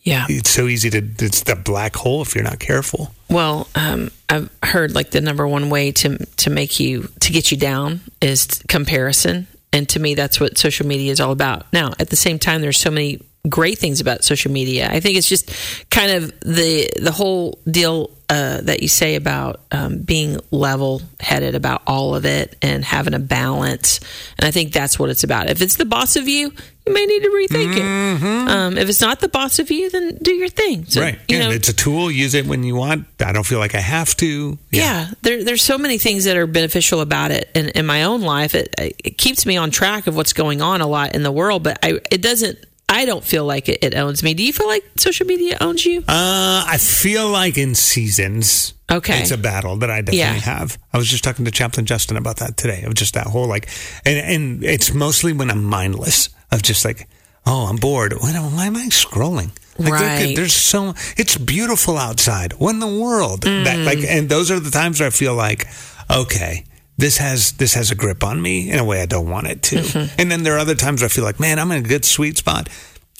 Yeah. 0.07 0.25
It's 0.29 0.49
so 0.49 0.67
easy 0.67 0.89
to 0.91 0.99
it's 0.99 1.43
the 1.43 1.57
black 1.57 1.97
hole 1.97 2.21
if 2.21 2.33
you're 2.33 2.43
not 2.43 2.59
careful. 2.59 3.13
Well, 3.29 3.67
um, 3.75 4.09
I've 4.29 4.49
heard 4.63 4.95
like 4.95 5.11
the 5.11 5.19
number 5.19 5.45
one 5.45 5.69
way 5.69 5.91
to 5.91 6.17
to 6.17 6.49
make 6.49 6.79
you 6.79 7.09
to 7.19 7.33
get 7.33 7.51
you 7.51 7.57
down 7.57 7.99
is 8.21 8.63
comparison, 8.69 9.47
and 9.73 9.89
to 9.89 9.99
me, 9.99 10.15
that's 10.15 10.39
what 10.39 10.57
social 10.57 10.87
media 10.87 11.11
is 11.11 11.19
all 11.19 11.33
about. 11.33 11.71
Now, 11.73 11.91
at 11.99 12.09
the 12.09 12.15
same 12.15 12.39
time, 12.39 12.61
there's 12.61 12.79
so 12.79 12.89
many 12.89 13.19
great 13.47 13.77
things 13.77 14.01
about 14.01 14.23
social 14.23 14.51
media. 14.51 14.89
I 14.91 14.99
think 14.99 15.17
it's 15.17 15.29
just 15.29 15.51
kind 15.89 16.11
of 16.11 16.39
the 16.41 16.89
the 17.01 17.11
whole 17.11 17.59
deal 17.69 18.11
uh, 18.29 18.59
that 18.61 18.81
you 18.81 18.89
say 18.89 19.15
about 19.15 19.61
um, 19.71 19.99
being 19.99 20.37
level 20.51 21.01
headed 21.21 21.55
about 21.55 21.81
all 21.87 22.13
of 22.13 22.25
it 22.25 22.57
and 22.61 22.83
having 22.83 23.13
a 23.13 23.19
balance. 23.19 24.01
And 24.37 24.45
I 24.45 24.51
think 24.51 24.73
that's 24.73 24.99
what 24.99 25.09
it's 25.09 25.23
about. 25.23 25.49
If 25.49 25.61
it's 25.61 25.77
the 25.77 25.85
boss 25.85 26.17
of 26.17 26.27
you, 26.27 26.51
you 26.85 26.93
may 26.93 27.05
need 27.05 27.23
to 27.23 27.29
rethink 27.29 27.77
it. 27.77 28.49
Um, 28.49 28.77
if 28.77 28.89
it's 28.89 28.99
not 28.99 29.21
the 29.21 29.29
boss 29.29 29.59
of 29.59 29.71
you, 29.71 29.89
then 29.89 30.17
do 30.21 30.33
your 30.33 30.49
thing. 30.49 30.83
So, 30.85 30.99
right. 31.01 31.17
You 31.29 31.37
Yeah, 31.37 31.43
know, 31.47 31.51
it's 31.51 31.69
a 31.69 31.73
tool. 31.73 32.11
Use 32.11 32.33
it 32.33 32.45
when 32.45 32.63
you 32.63 32.75
want. 32.75 33.07
I 33.21 33.31
don't 33.31 33.45
feel 33.45 33.59
like 33.59 33.75
I 33.75 33.79
have 33.79 34.13
to. 34.17 34.57
yeah, 34.71 35.11
there, 35.21 35.41
there's 35.45 35.63
so 35.63 35.77
many 35.77 35.97
things 35.97 36.25
that 36.25 36.35
are 36.35 36.47
beneficial 36.47 36.99
about 36.99 37.31
it 37.31 37.49
in, 37.55 37.69
in 37.69 37.85
my 37.85 38.03
own 38.03 38.21
life. 38.23 38.55
It, 38.55 38.75
it 38.77 39.17
keeps 39.17 39.45
me 39.45 39.55
on 39.55 39.71
track 39.71 40.07
of 40.07 40.17
what's 40.17 40.33
going 40.33 40.61
on 40.61 40.81
a 40.81 40.87
lot 40.87 41.15
in 41.15 41.23
the 41.23 41.31
world, 41.31 41.63
but 41.63 41.79
I, 41.81 42.01
it 42.11 42.21
doesn't. 42.21 42.59
I 42.89 43.05
don't 43.05 43.23
feel 43.23 43.43
like 43.45 43.67
it, 43.67 43.83
it 43.83 43.95
owns 43.95 44.23
me. 44.23 44.33
Do 44.33 44.43
you 44.43 44.53
feel 44.53 44.67
like 44.67 44.83
social 44.97 45.25
media 45.27 45.57
owns 45.59 45.85
you? 45.85 45.99
Uh, 46.07 46.63
I 46.67 46.77
feel 46.79 47.27
like 47.29 47.57
in 47.57 47.75
seasons, 47.75 48.73
Okay. 48.89 49.19
it's 49.19 49.31
a 49.31 49.37
battle 49.37 49.75
that 49.77 49.91
I 49.91 49.97
definitely 49.99 50.19
Yeah. 50.19 50.33
have. 50.33 50.77
I 50.93 50.97
was 50.97 51.09
just 51.09 51.23
talking 51.23 51.43
to 51.45 51.51
Chaplain 51.51 51.85
Justin 51.85 52.15
about 52.15 52.37
that 52.37 52.55
today. 52.55 52.83
Of 52.83 52.93
just 52.95 53.13
that 53.15 53.27
whole 53.27 53.45
like, 53.47 53.67
and 54.05 54.17
and 54.17 54.63
it's 54.63 54.93
mostly 54.93 55.33
when 55.33 55.51
I'm 55.51 55.65
mindless 55.65 56.29
of 56.51 56.61
just 56.63 56.85
like, 56.85 57.07
oh, 57.45 57.67
I'm 57.67 57.75
bored. 57.75 58.13
Why, 58.19 58.31
am- 58.31 58.55
why 58.55 58.67
am 58.67 58.77
I 58.77 58.87
scrolling? 58.87 59.51
Like, 59.77 59.91
Right. 59.91 60.35
there's 60.35 60.53
so 60.55 60.95
it's 61.17 61.37
beautiful 61.37 61.97
outside. 61.97 62.53
What 62.53 62.71
in 62.71 62.79
the 62.79 62.87
world? 62.87 63.41
That 63.43 63.79
like, 63.79 63.99
Mm. 63.99 64.07
and 64.09 64.29
those 64.29 64.49
are 64.49 64.59
the 64.61 64.71
times 64.71 65.01
where 65.01 65.07
I 65.07 65.11
feel 65.11 65.35
like, 65.35 65.67
okay. 66.09 66.63
This 66.97 67.17
has 67.17 67.51
this 67.53 67.73
has 67.75 67.91
a 67.91 67.95
grip 67.95 68.23
on 68.23 68.41
me 68.41 68.71
in 68.71 68.79
a 68.79 68.83
way 68.85 69.01
I 69.01 69.05
don't 69.05 69.29
want 69.29 69.47
it 69.47 69.61
to, 69.63 69.75
Mm-hmm. 69.77 70.15
and 70.19 70.31
then 70.31 70.43
there 70.43 70.55
are 70.55 70.59
other 70.59 70.75
times 70.75 71.01
where 71.01 71.05
I 71.07 71.09
feel 71.09 71.23
like, 71.23 71.39
man, 71.39 71.59
I'm 71.59 71.71
in 71.71 71.85
a 71.85 71.87
good 71.87 72.05
sweet 72.05 72.37
spot 72.37 72.69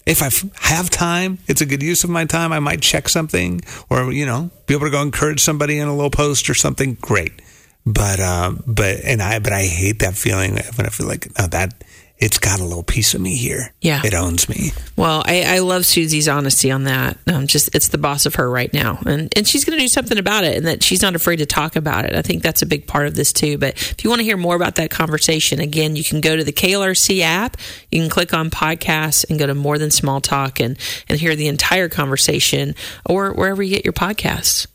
if 0.07 0.23
I 0.23 0.27
f- 0.27 0.45
have 0.61 0.89
time, 0.89 1.37
it's 1.47 1.59
a 1.59 1.65
good 1.65 1.83
use 1.83 2.05
of 2.05 2.09
my 2.09 2.23
time. 2.23 2.53
I 2.53 2.59
might 2.59 2.81
check 2.81 3.09
something 3.09 3.59
or, 3.89 4.13
you 4.13 4.25
know, 4.25 4.49
be 4.65 4.73
able 4.73 4.85
to 4.85 4.89
go 4.91 5.01
encourage 5.01 5.41
somebody 5.41 5.77
in 5.79 5.87
a 5.89 5.93
little 5.93 6.09
post 6.09 6.49
or 6.49 6.53
something. 6.53 6.93
Great. 7.01 7.33
But, 7.85 8.21
um, 8.21 8.63
but, 8.65 9.01
and 9.03 9.21
I, 9.21 9.39
but 9.39 9.51
I 9.51 9.63
hate 9.65 9.99
that 9.99 10.13
feeling 10.15 10.53
when 10.75 10.85
I 10.85 10.89
feel 10.91 11.07
like, 11.07 11.27
oh, 11.37 11.47
that, 11.47 11.83
it's 12.19 12.39
got 12.39 12.59
a 12.59 12.63
little 12.63 12.83
piece 12.83 13.13
of 13.13 13.21
me 13.21 13.35
here. 13.35 13.73
Yeah. 13.81 14.01
It 14.03 14.13
owns 14.13 14.49
me. 14.49 14.71
Well, 14.95 15.21
I, 15.25 15.43
I 15.43 15.59
love 15.59 15.85
Susie's 15.85 16.27
honesty 16.27 16.71
on 16.71 16.85
that. 16.85 17.17
Um, 17.27 17.45
just 17.45 17.73
it's 17.75 17.89
the 17.89 17.99
boss 17.99 18.25
of 18.25 18.35
her 18.35 18.49
right 18.49 18.73
now, 18.73 18.99
and 19.05 19.31
and 19.37 19.47
she's 19.47 19.65
going 19.65 19.77
to 19.77 19.83
do 19.83 19.87
something 19.87 20.17
about 20.17 20.43
it, 20.43 20.57
and 20.57 20.65
that 20.65 20.81
she's 20.81 21.01
not 21.01 21.15
afraid 21.15 21.37
to 21.37 21.45
talk 21.45 21.75
about 21.75 22.05
it. 22.05 22.15
I 22.15 22.23
think 22.23 22.41
that's 22.41 22.61
a 22.61 22.65
big 22.65 22.87
part 22.87 23.07
of 23.07 23.15
this 23.15 23.31
too. 23.31 23.57
But 23.57 23.75
if 23.75 24.03
you 24.03 24.09
want 24.09 24.19
to 24.19 24.25
hear 24.25 24.37
more 24.37 24.55
about 24.55 24.75
that 24.75 24.89
conversation, 24.89 25.59
again, 25.59 25.95
you 25.95 26.03
can 26.03 26.21
go 26.21 26.35
to 26.35 26.43
the 26.43 26.53
KLRC 26.53 27.21
app. 27.21 27.57
You 27.91 28.01
can 28.01 28.09
click 28.09 28.33
on 28.33 28.49
podcasts 28.49 29.29
and 29.29 29.37
go 29.37 29.45
to 29.45 29.53
More 29.53 29.77
Than 29.77 29.91
Small 29.91 30.19
Talk 30.19 30.59
and 30.59 30.77
and 31.07 31.19
hear 31.19 31.35
the 31.35 31.47
entire 31.47 31.89
conversation, 31.89 32.73
or 33.05 33.33
wherever 33.33 33.61
you 33.61 33.75
get 33.75 33.85
your 33.85 33.93
podcasts. 33.93 34.67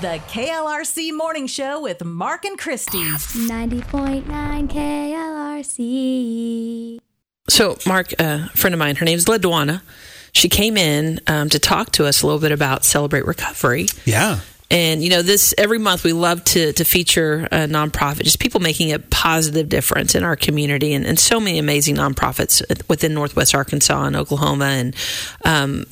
The 0.00 0.20
KLRC 0.28 1.12
Morning 1.12 1.46
Show 1.46 1.80
with 1.80 2.04
Mark 2.04 2.44
and 2.44 2.56
Christy. 2.58 2.98
90.9 2.98 4.24
KLRC. 5.66 6.98
So, 7.48 7.78
Mark, 7.86 8.12
a 8.20 8.48
friend 8.50 8.74
of 8.74 8.78
mine, 8.78 8.96
her 8.96 9.04
name's 9.04 9.24
Ledwana. 9.24 9.82
She 10.32 10.48
came 10.48 10.76
in 10.76 11.20
um, 11.26 11.48
to 11.48 11.58
talk 11.58 11.92
to 11.92 12.06
us 12.06 12.22
a 12.22 12.26
little 12.26 12.40
bit 12.40 12.52
about 12.52 12.84
Celebrate 12.84 13.24
Recovery. 13.26 13.86
Yeah. 14.04 14.40
And 14.70 15.02
you 15.02 15.10
know, 15.10 15.22
this 15.22 15.54
every 15.56 15.78
month 15.78 16.04
we 16.04 16.12
love 16.12 16.42
to 16.44 16.72
to 16.72 16.84
feature 16.84 17.48
a 17.52 17.66
nonprofit, 17.66 18.24
just 18.24 18.40
people 18.40 18.60
making 18.60 18.92
a 18.92 18.98
positive 18.98 19.68
difference 19.68 20.14
in 20.16 20.24
our 20.24 20.34
community, 20.34 20.92
and, 20.92 21.06
and 21.06 21.18
so 21.18 21.38
many 21.38 21.58
amazing 21.58 21.96
nonprofits 21.96 22.62
within 22.88 23.14
Northwest 23.14 23.54
Arkansas 23.54 24.04
and 24.04 24.16
Oklahoma. 24.16 24.64
And 24.64 24.96
um, 25.44 25.84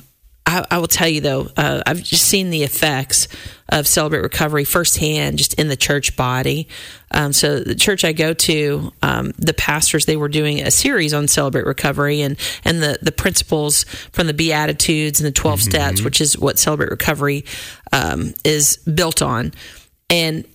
I, 0.46 0.64
I 0.70 0.78
will 0.78 0.88
tell 0.88 1.08
you 1.08 1.20
though, 1.20 1.48
uh, 1.56 1.82
I've 1.86 2.02
just 2.02 2.24
seen 2.24 2.50
the 2.50 2.64
effects 2.64 3.28
of 3.70 3.86
Celebrate 3.86 4.20
Recovery 4.20 4.64
firsthand, 4.64 5.38
just 5.38 5.54
in 5.54 5.68
the 5.68 5.76
church 5.76 6.16
body. 6.16 6.68
Um, 7.10 7.32
so 7.32 7.60
the 7.60 7.74
church 7.74 8.04
I 8.04 8.12
go 8.12 8.34
to, 8.34 8.92
um, 9.02 9.32
the 9.38 9.54
pastors 9.54 10.04
they 10.04 10.16
were 10.16 10.28
doing 10.28 10.60
a 10.60 10.70
series 10.70 11.14
on 11.14 11.28
Celebrate 11.28 11.66
Recovery 11.66 12.20
and 12.20 12.36
and 12.64 12.82
the 12.82 12.98
the 13.00 13.12
principles 13.12 13.84
from 14.12 14.26
the 14.26 14.34
Beatitudes 14.34 15.20
and 15.20 15.26
the 15.26 15.32
12 15.32 15.62
steps, 15.62 16.02
which 16.02 16.20
is 16.20 16.36
what 16.36 16.58
Celebrate 16.58 16.90
Recovery 16.90 17.44
um, 17.92 18.34
is 18.44 18.76
built 18.78 19.22
on. 19.22 19.52
And 20.10 20.46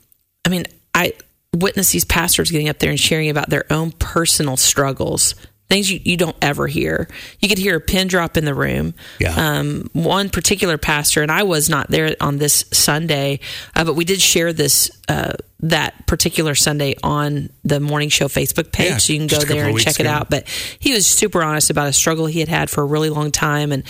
I 0.46 0.50
mean, 0.50 0.66
I 0.94 1.14
witness 1.54 1.92
these 1.92 2.06
pastors 2.06 2.52
getting 2.52 2.70
up 2.70 2.80
there 2.80 2.92
and 2.92 3.00
sharing 3.00 3.30
about 3.30 3.50
their 3.50 3.66
own 3.72 3.92
personal 3.92 4.56
struggles, 4.56 5.36
things 5.70 5.92
you, 5.92 6.00
you 6.04 6.18
don't 6.18 6.36
ever 6.42 6.68
hear. 6.68 7.08
You 7.40 7.48
could 7.48 7.60
hear 7.60 7.78
a 7.78 7.82
pin 7.82 8.08
drop 8.08 8.38
in 8.38 8.46
the 8.46 8.56
room. 8.56 8.96
Yeah. 9.20 9.36
Um, 9.36 9.90
one 9.94 10.30
particular 10.30 10.78
pastor, 10.78 11.22
and 11.22 11.32
I 11.32 11.44
was 11.44 11.70
not 11.70 11.90
there 11.90 12.16
on 12.20 12.38
this 12.38 12.66
Sunday, 12.72 13.40
uh, 13.76 13.86
but 13.86 13.94
we 13.94 14.04
did 14.04 14.20
share 14.20 14.52
this 14.52 14.90
uh, 15.08 15.34
that 15.62 16.08
particular 16.08 16.56
Sunday 16.56 16.96
on 17.04 17.50
the 17.64 17.80
morning 17.80 18.10
show 18.10 18.28
Facebook 18.28 18.72
page, 18.72 18.92
Yeah, 18.92 18.98
so 18.98 19.14
you 19.14 19.20
can 19.20 19.28
go 19.28 19.36
just 19.36 19.44
a 19.44 19.48
couple 19.48 19.62
there 19.62 19.70
and 19.70 19.80
check 19.80 20.00
it 20.00 20.06
out. 20.06 20.30
But 20.30 20.48
he 20.80 20.94
was 20.94 21.06
super 21.06 21.44
honest 21.44 21.70
about 21.70 21.88
a 21.88 21.94
struggle 21.94 22.26
he 22.28 22.40
had 22.40 22.50
had 22.50 22.70
for 22.70 22.82
a 22.82 22.86
really 22.86 23.10
long 23.10 23.32
time, 23.32 23.72
and 23.72 23.84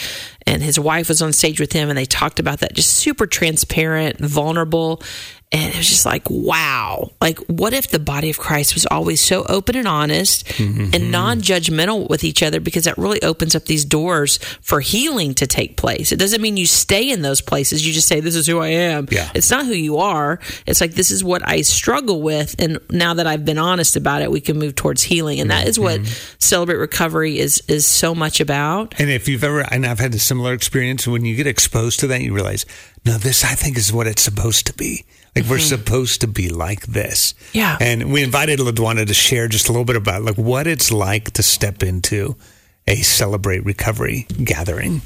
and 0.46 0.62
his 0.62 0.80
wife 0.80 1.10
was 1.10 1.22
on 1.22 1.32
stage 1.32 1.60
with 1.60 1.72
him, 1.72 1.90
and 1.90 1.98
they 1.98 2.06
talked 2.06 2.40
about 2.40 2.60
that, 2.60 2.74
just 2.74 2.90
super 2.90 3.26
transparent, 3.28 4.20
vulnerable. 4.20 5.02
And 5.52 5.74
it 5.74 5.78
was 5.78 5.90
just 5.90 6.06
like, 6.06 6.30
wow. 6.30 7.10
Like, 7.20 7.40
what 7.48 7.74
if 7.74 7.90
the 7.90 7.98
body 7.98 8.30
of 8.30 8.38
Christ 8.38 8.76
was 8.76 8.86
always 8.86 9.20
so 9.20 9.46
open 9.50 9.76
and 9.76 9.88
honest 9.88 10.46
Mm-hmm. 10.60 10.94
and 10.94 11.12
non 11.12 11.42
judgmental 11.42 12.08
with 12.08 12.24
each 12.24 12.44
other? 12.44 12.60
Because 12.60 12.84
that 12.84 12.98
really 13.00 13.20
opens 13.24 13.56
up 13.56 13.66
these 13.66 13.84
doors 13.84 14.38
for 14.62 14.80
healing 14.80 15.34
to 15.36 15.48
take 15.48 15.76
place. 15.76 16.12
It 16.12 16.18
doesn't 16.18 16.42
mean 16.42 16.56
you 16.56 16.68
stay 16.68 17.10
in 17.10 17.24
those 17.24 17.42
places. 17.42 17.86
You 17.86 17.94
just 17.94 18.08
say, 18.08 18.20
this 18.20 18.36
is 18.36 18.46
who 18.46 18.60
I 18.60 18.68
am. 18.68 19.08
Yeah. 19.10 19.32
It's 19.34 19.50
not 19.50 19.66
who 19.66 19.74
you 19.74 19.98
are. 19.98 20.40
It's 20.68 20.82
like, 20.82 20.92
this 20.94 21.10
is 21.10 21.24
what 21.24 21.42
I 21.48 21.62
struggle 21.62 22.22
with. 22.22 22.56
And 22.60 22.78
now 22.92 23.16
that 23.16 23.26
I've 23.26 23.44
been 23.44 23.58
honest 23.58 23.96
about 23.96 24.22
it, 24.22 24.30
we 24.30 24.42
can 24.42 24.60
move 24.60 24.76
towards 24.76 25.02
healing. 25.02 25.40
And 25.40 25.50
that 25.50 25.68
is 25.68 25.80
what 25.80 26.00
Mm-hmm. 26.02 26.36
Celebrate 26.38 26.76
Recovery 26.78 27.40
is, 27.40 27.64
is 27.68 27.86
so 27.86 28.14
much 28.14 28.40
about. 28.40 28.94
And 29.00 29.10
if 29.10 29.28
you've 29.28 29.44
ever, 29.44 29.62
and 29.72 29.86
I've 29.86 30.00
had 30.00 30.14
a 30.14 30.20
similar 30.20 30.54
experience, 30.54 31.08
when 31.08 31.26
you 31.26 31.36
get 31.36 31.48
exposed 31.48 32.00
to 32.02 32.08
that, 32.08 32.22
you 32.22 32.34
realize, 32.34 32.66
no, 33.06 33.18
this 33.18 33.44
I 33.44 33.56
think 33.56 33.78
is 33.78 33.94
what 33.94 34.08
it's 34.08 34.22
supposed 34.22 34.68
to 34.68 34.74
be. 34.74 35.06
Like 35.36 35.46
we're 35.46 35.58
mm-hmm. 35.58 35.66
supposed 35.66 36.22
to 36.22 36.28
be 36.28 36.50
like 36.50 36.82
this. 36.88 37.34
Yeah. 37.54 37.78
And 37.80 38.12
we 38.12 38.24
invited 38.24 38.60
LaDuana 38.60 39.08
to 39.08 39.14
share 39.14 39.48
just 39.48 39.70
a 39.70 39.72
little 39.72 39.86
bit 39.86 39.96
about 39.96 40.24
like 40.24 40.36
what 40.36 40.68
it's 40.68 40.92
like 40.92 41.32
to 41.32 41.44
step 41.44 41.84
into 41.84 42.36
a 42.88 42.96
celebrate 42.98 43.64
recovery 43.64 44.26
gathering. 44.44 45.02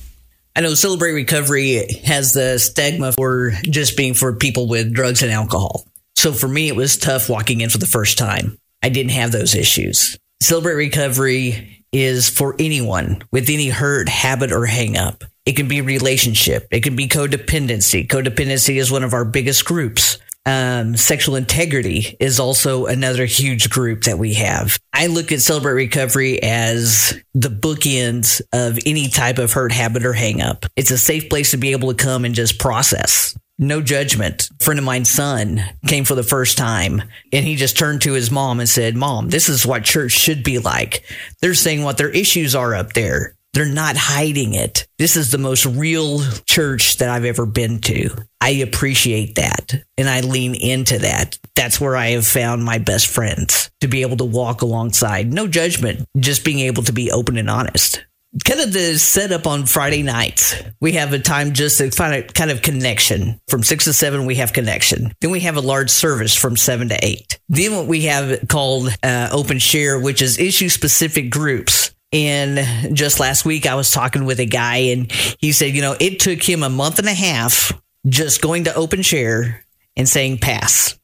I 0.56 0.62
know 0.62 0.76
Celebrate 0.76 1.14
Recovery 1.14 1.88
has 2.06 2.34
the 2.34 2.60
stigma 2.60 3.12
for 3.14 3.52
just 3.64 3.98
being 3.98 4.14
for 4.14 4.36
people 4.36 4.68
with 4.68 4.94
drugs 4.94 5.24
and 5.24 5.32
alcohol. 5.32 5.88
So 6.16 6.32
for 6.32 6.48
me, 6.48 6.68
it 6.68 6.76
was 6.76 6.96
tough 6.96 7.28
walking 7.28 7.62
in 7.62 7.72
for 7.72 7.80
the 7.80 7.88
first 7.88 8.20
time. 8.20 8.58
I 8.84 8.90
didn't 8.90 9.14
have 9.14 9.32
those 9.32 9.56
issues. 9.56 10.16
Celebrate 10.42 10.76
Recovery 10.76 11.86
is 11.92 12.30
for 12.30 12.56
anyone 12.60 13.24
with 13.32 13.50
any 13.50 13.70
hurt, 13.70 14.08
habit, 14.08 14.52
or 14.52 14.66
hang 14.66 14.96
up. 14.96 15.24
It 15.46 15.54
can 15.54 15.68
be 15.68 15.82
relationship. 15.82 16.68
It 16.72 16.84
can 16.84 16.96
be 16.96 17.08
codependency. 17.08 18.08
Codependency 18.08 18.78
is 18.78 18.92
one 18.92 19.04
of 19.04 19.14
our 19.14 19.26
biggest 19.26 19.66
groups. 19.66 20.18
Um, 20.46 20.98
sexual 20.98 21.36
integrity 21.36 22.18
is 22.20 22.40
also 22.40 22.86
another 22.86 23.26
huge 23.26 23.70
group 23.70 24.04
that 24.04 24.20
we 24.20 24.34
have. 24.34 24.78
I 24.92 25.08
look 25.08 25.32
at 25.32 25.42
Celebrate 25.42 25.74
Recovery 25.74 26.42
as 26.44 27.18
the 27.34 27.50
bookends 27.50 28.42
of 28.52 28.78
any 28.86 29.08
type 29.08 29.38
of 29.38 29.54
hurt 29.54 29.72
habit 29.72 30.06
or 30.06 30.14
hang 30.14 30.42
up. 30.42 30.66
It's 30.76 30.92
a 30.92 30.98
safe 30.98 31.30
place 31.30 31.52
to 31.52 31.58
be 31.58 31.72
able 31.72 31.94
to 31.94 32.04
come 32.04 32.26
and 32.26 32.36
just 32.36 32.60
process. 32.60 33.38
No 33.58 33.82
judgment. 33.82 34.50
A 34.60 34.64
friend 34.64 34.80
of 34.80 34.86
mine's 34.86 35.10
son 35.10 35.64
came 35.88 36.04
for 36.04 36.16
the 36.16 36.24
first 36.24 36.58
time 36.58 37.04
and 37.32 37.46
he 37.46 37.56
just 37.56 37.78
turned 37.78 38.02
to 38.02 38.14
his 38.14 38.32
mom 38.32 38.60
and 38.60 38.68
said, 38.68 38.98
Mom, 38.98 39.30
this 39.30 39.48
is 39.48 39.66
what 39.66 39.84
church 39.84 40.12
should 40.12 40.44
be 40.44 40.60
like. 40.60 41.06
They're 41.42 41.54
saying 41.54 41.84
what 41.84 41.98
their 41.98 42.10
issues 42.10 42.56
are 42.56 42.76
up 42.76 42.94
there. 42.94 43.36
They're 43.54 43.66
not 43.66 43.96
hiding 43.96 44.56
it. 44.56 44.88
This 44.98 45.16
is 45.16 45.30
the 45.30 45.38
most 45.38 45.66
real 45.66 46.22
church 46.46 46.98
that 46.98 47.10
I've 47.10 47.26
ever 47.26 47.46
been 47.46 47.80
to. 47.82 48.10
I 48.42 48.50
appreciate 48.50 49.36
that 49.36 49.84
and 49.96 50.10
I 50.10 50.22
lean 50.22 50.56
into 50.56 50.98
that. 51.00 51.38
That's 51.56 51.80
where 51.80 51.96
I 51.96 52.08
have 52.10 52.26
found 52.26 52.64
my 52.64 52.80
best 52.80 53.08
friends 53.08 53.70
to 53.82 53.88
be 53.88 54.02
able 54.02 54.18
to 54.18 54.26
walk 54.26 54.64
alongside. 54.64 55.32
No 55.32 55.48
judgment, 55.48 56.08
just 56.18 56.44
being 56.44 56.60
able 56.60 56.84
to 56.84 56.94
be 56.94 57.12
open 57.12 57.38
and 57.38 57.50
honest. 57.50 58.04
Kind 58.44 58.62
of 58.62 58.74
the 58.74 58.98
setup 58.98 59.46
on 59.46 59.68
Friday 59.68 60.02
nights. 60.02 60.56
We 60.82 60.94
have 60.94 61.14
a 61.14 61.20
time 61.20 61.54
just 61.54 61.78
to 61.78 61.92
find 61.92 62.16
a 62.16 62.24
kind 62.24 62.50
of 62.50 62.64
connection. 62.64 63.40
From 63.48 63.62
six 63.62 63.84
to 63.86 63.94
seven, 63.94 64.26
we 64.26 64.36
have 64.36 64.54
connection. 64.54 65.14
Then 65.22 65.30
we 65.30 65.42
have 65.42 65.56
a 65.56 65.62
large 65.62 65.92
service 65.92 66.34
from 66.34 66.58
seven 66.58 66.90
to 66.90 66.98
eight. 67.06 67.40
Then 67.48 67.76
what 67.76 67.86
we 67.86 68.06
have 68.06 68.48
called 68.48 68.90
uh, 69.04 69.30
open 69.32 69.60
share, 69.60 70.00
which 70.00 70.24
is 70.24 70.40
issue 70.40 70.70
specific 70.70 71.30
groups. 71.30 71.93
And 72.14 72.96
just 72.96 73.20
last 73.20 73.44
week, 73.44 73.66
I 73.66 73.76
was 73.76 73.92
talking 73.92 74.24
with 74.24 74.40
a 74.40 74.46
guy, 74.46 74.78
and 74.78 75.12
he 75.40 75.52
said, 75.52 75.76
you 75.76 75.82
know, 75.82 75.98
it 76.00 76.20
took 76.20 76.42
him 76.42 76.64
a 76.64 76.70
month 76.70 77.00
and 77.00 77.08
a 77.10 77.14
half 77.14 77.74
just 78.08 78.42
going 78.42 78.66
to 78.66 78.76
open 78.76 79.02
share 79.02 79.66
and 79.98 80.08
saying 80.08 80.38
pass. 80.38 80.98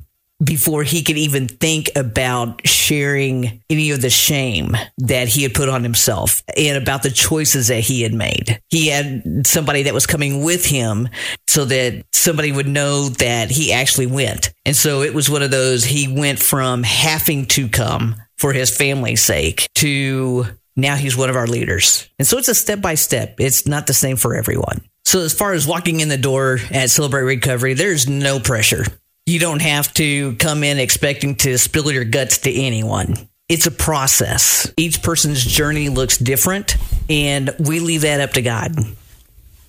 before 0.44 0.84
he 0.84 1.04
could 1.04 1.18
even 1.18 1.48
think 1.48 1.90
about 1.96 2.66
sharing 2.66 3.62
any 3.70 3.92
of 3.92 4.02
the 4.02 4.10
shame 4.10 4.76
that 4.98 5.28
he 5.28 5.44
had 5.44 5.54
put 5.54 5.68
on 5.68 5.84
himself 5.84 6.44
and 6.56 6.78
about 6.78 7.04
the 7.04 7.10
choices 7.10 7.68
that 7.68 7.82
he 7.82 8.02
had 8.02 8.14
made. 8.14 8.62
He 8.70 8.88
had 8.88 9.46
somebody 9.46 9.84
that 9.84 9.94
was 9.94 10.08
coming 10.08 10.44
with 10.44 10.66
him 10.66 11.10
so 11.48 11.66
that 11.66 12.06
somebody 12.14 12.52
would 12.54 12.68
know 12.68 13.10
that 13.10 13.52
he 13.52 13.74
actually 13.74 14.08
went. 14.08 14.54
And 14.66 14.76
so 14.76 15.02
it 15.02 15.14
was 15.14 15.30
one 15.30 15.44
of 15.44 15.52
those, 15.52 15.84
he 15.84 16.08
went 16.08 16.40
from 16.40 16.84
having 16.84 17.46
to 17.48 17.68
come 17.68 18.16
for 18.38 18.54
his 18.54 18.76
family's 18.76 19.22
sake 19.22 19.68
to 19.76 20.46
now 20.82 20.96
he's 20.96 21.18
one 21.18 21.30
of 21.30 21.36
our 21.36 21.48
leaders. 21.48 22.10
And 22.18 22.28
so 22.28 22.38
it's 22.38 22.48
a 22.48 22.56
step 22.56 22.82
by 22.82 22.96
step. 22.96 23.36
It's 23.40 23.68
not 23.68 23.88
the 23.88 23.94
same 23.94 24.18
for 24.18 24.36
everyone. 24.36 24.82
So 25.06 25.22
as 25.22 25.34
far 25.34 25.54
as 25.54 25.66
walking 25.66 26.02
in 26.02 26.10
the 26.10 26.18
door 26.18 26.60
at 26.72 26.90
Celebrate 26.90 27.24
Recovery, 27.24 27.74
there's 27.74 28.08
no 28.08 28.40
pressure. 28.40 28.86
You 29.26 29.40
don't 29.40 29.62
have 29.62 29.94
to 29.96 30.36
come 30.36 30.64
in 30.64 30.80
expecting 30.80 31.36
to 31.38 31.58
spill 31.58 31.92
your 31.92 32.04
guts 32.04 32.40
to 32.40 32.54
anyone. 32.54 33.16
It's 33.48 33.66
a 33.66 33.72
process. 33.72 34.72
Each 34.78 35.02
person's 35.02 35.44
journey 35.44 35.90
looks 35.90 36.18
different, 36.18 36.78
and 37.10 37.50
we 37.60 37.80
leave 37.80 38.02
that 38.02 38.22
up 38.22 38.34
to 38.34 38.44
God. 38.44 38.76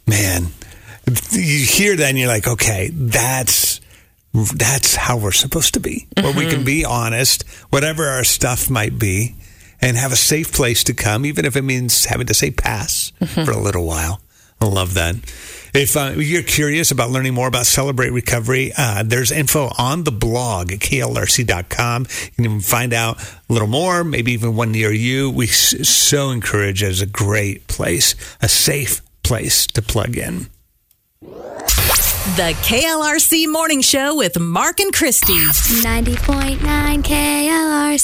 Man, 0.07 0.49
you 1.33 1.64
hear 1.64 1.97
that 1.97 2.09
and 2.11 2.19
you're 2.19 2.29
like, 2.29 2.47
okay, 2.47 2.90
that's 2.93 3.81
that's 4.33 4.95
how 4.95 5.17
we're 5.17 5.33
supposed 5.33 5.75
to 5.75 5.81
be. 5.81 6.07
Where 6.21 6.35
we 6.35 6.47
can 6.47 6.57
mm-hmm. 6.57 6.64
be 6.64 6.85
honest, 6.85 7.49
whatever 7.71 8.07
our 8.07 8.25
stuff 8.25 8.71
might 8.71 8.99
be, 8.99 9.35
and 9.82 9.96
have 9.96 10.12
a 10.12 10.16
safe 10.16 10.52
place 10.52 10.84
to 10.84 10.94
come, 10.94 11.25
even 11.26 11.44
if 11.44 11.56
it 11.56 11.62
means 11.62 12.04
having 12.06 12.26
to 12.26 12.34
say 12.34 12.50
pass 12.50 13.12
for 13.34 13.50
a 13.50 13.58
little 13.58 13.87
while. 13.87 14.20
I 14.60 14.66
love 14.66 14.92
that. 14.94 15.14
If 15.72 15.96
uh, 15.96 16.14
you're 16.16 16.42
curious 16.42 16.90
about 16.90 17.10
learning 17.10 17.32
more 17.32 17.46
about 17.49 17.64
Celebrate 17.64 18.10
Recovery, 18.10 18.72
uh, 18.76 19.04
there's 19.06 19.30
info 19.30 19.70
on 19.78 20.02
the 20.04 20.10
blog 20.12 20.70
at 20.72 20.80
klrc.com. 20.80 22.02
You 22.25 22.30
can 22.32 22.44
even 22.44 22.60
find 22.60 22.92
out 22.92 23.22
a 23.49 23.52
little 23.52 23.68
more, 23.68 24.02
maybe 24.04 24.32
even 24.32 24.56
one 24.56 24.72
near 24.72 24.90
you. 24.92 25.30
We 25.30 25.46
s- 25.46 25.88
so 25.88 26.30
encourage 26.30 26.82
it 26.82 26.88
as 26.88 27.00
a 27.00 27.06
great 27.06 27.68
place, 27.68 28.14
a 28.42 28.49
safe 28.49 29.00
place 29.22 29.66
to 29.68 29.80
plug 29.80 30.16
in. 30.18 30.49
The 31.20 32.52
KLRC 32.62 33.46
Morning 33.50 33.80
Show 33.80 34.14
with 34.16 34.38
Mark 34.38 34.78
and 34.80 34.92
Christy. 34.92 35.32
90.9 35.34 37.02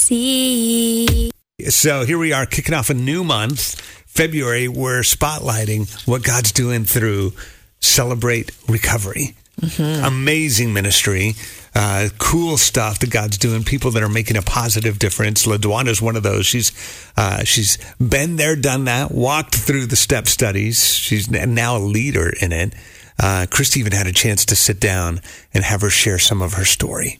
KLRC. 0.07 1.29
So 1.69 2.05
here 2.05 2.17
we 2.17 2.31
are 2.31 2.45
kicking 2.45 2.73
off 2.73 2.89
a 2.89 2.93
new 2.93 3.25
month, 3.25 3.81
February. 4.05 4.69
We're 4.69 5.01
spotlighting 5.01 6.07
what 6.07 6.23
God's 6.23 6.53
doing 6.53 6.85
through 6.85 7.33
Celebrate 7.81 8.51
Recovery. 8.69 9.35
Amazing 9.77 10.71
ministry, 10.71 11.33
uh, 11.75 12.07
cool 12.19 12.57
stuff 12.57 12.99
that 12.99 13.09
God's 13.09 13.37
doing. 13.37 13.63
People 13.63 13.91
that 13.91 14.03
are 14.03 14.07
making 14.07 14.37
a 14.37 14.41
positive 14.41 14.97
difference. 14.97 15.45
LaDuana 15.45 15.89
is 15.89 16.01
one 16.01 16.15
of 16.15 16.23
those. 16.23 16.45
She's 16.45 16.71
uh, 17.17 17.43
she's 17.43 17.77
been 17.97 18.37
there, 18.37 18.55
done 18.55 18.85
that, 18.85 19.11
walked 19.11 19.55
through 19.55 19.87
the 19.87 19.95
step 19.97 20.27
studies. 20.27 20.93
She's 20.93 21.29
now 21.29 21.77
a 21.77 21.79
leader 21.79 22.31
in 22.41 22.53
it. 22.53 22.75
Uh, 23.19 23.45
Christy 23.49 23.81
even 23.81 23.91
had 23.91 24.07
a 24.07 24.13
chance 24.13 24.45
to 24.45 24.55
sit 24.55 24.79
down 24.79 25.19
and 25.53 25.65
have 25.65 25.81
her 25.81 25.89
share 25.89 26.19
some 26.19 26.41
of 26.41 26.53
her 26.53 26.65
story. 26.65 27.19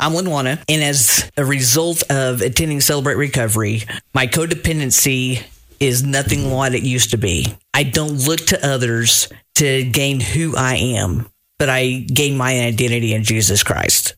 I'm 0.00 0.12
Linwana, 0.12 0.62
and 0.66 0.82
as 0.82 1.30
a 1.36 1.44
result 1.44 2.02
of 2.10 2.40
attending 2.40 2.80
Celebrate 2.80 3.16
Recovery, 3.16 3.82
my 4.14 4.26
codependency 4.26 5.42
is 5.78 6.02
nothing 6.02 6.50
what 6.50 6.74
it 6.74 6.82
used 6.82 7.10
to 7.10 7.18
be. 7.18 7.54
I 7.74 7.82
don't 7.82 8.26
look 8.26 8.40
to 8.46 8.66
others 8.66 9.28
to 9.56 9.84
gain 9.84 10.20
who 10.20 10.56
I 10.56 10.76
am, 10.76 11.28
but 11.58 11.68
I 11.68 12.06
gain 12.12 12.38
my 12.38 12.62
identity 12.62 13.12
in 13.12 13.24
Jesus 13.24 13.62
Christ. 13.62 14.16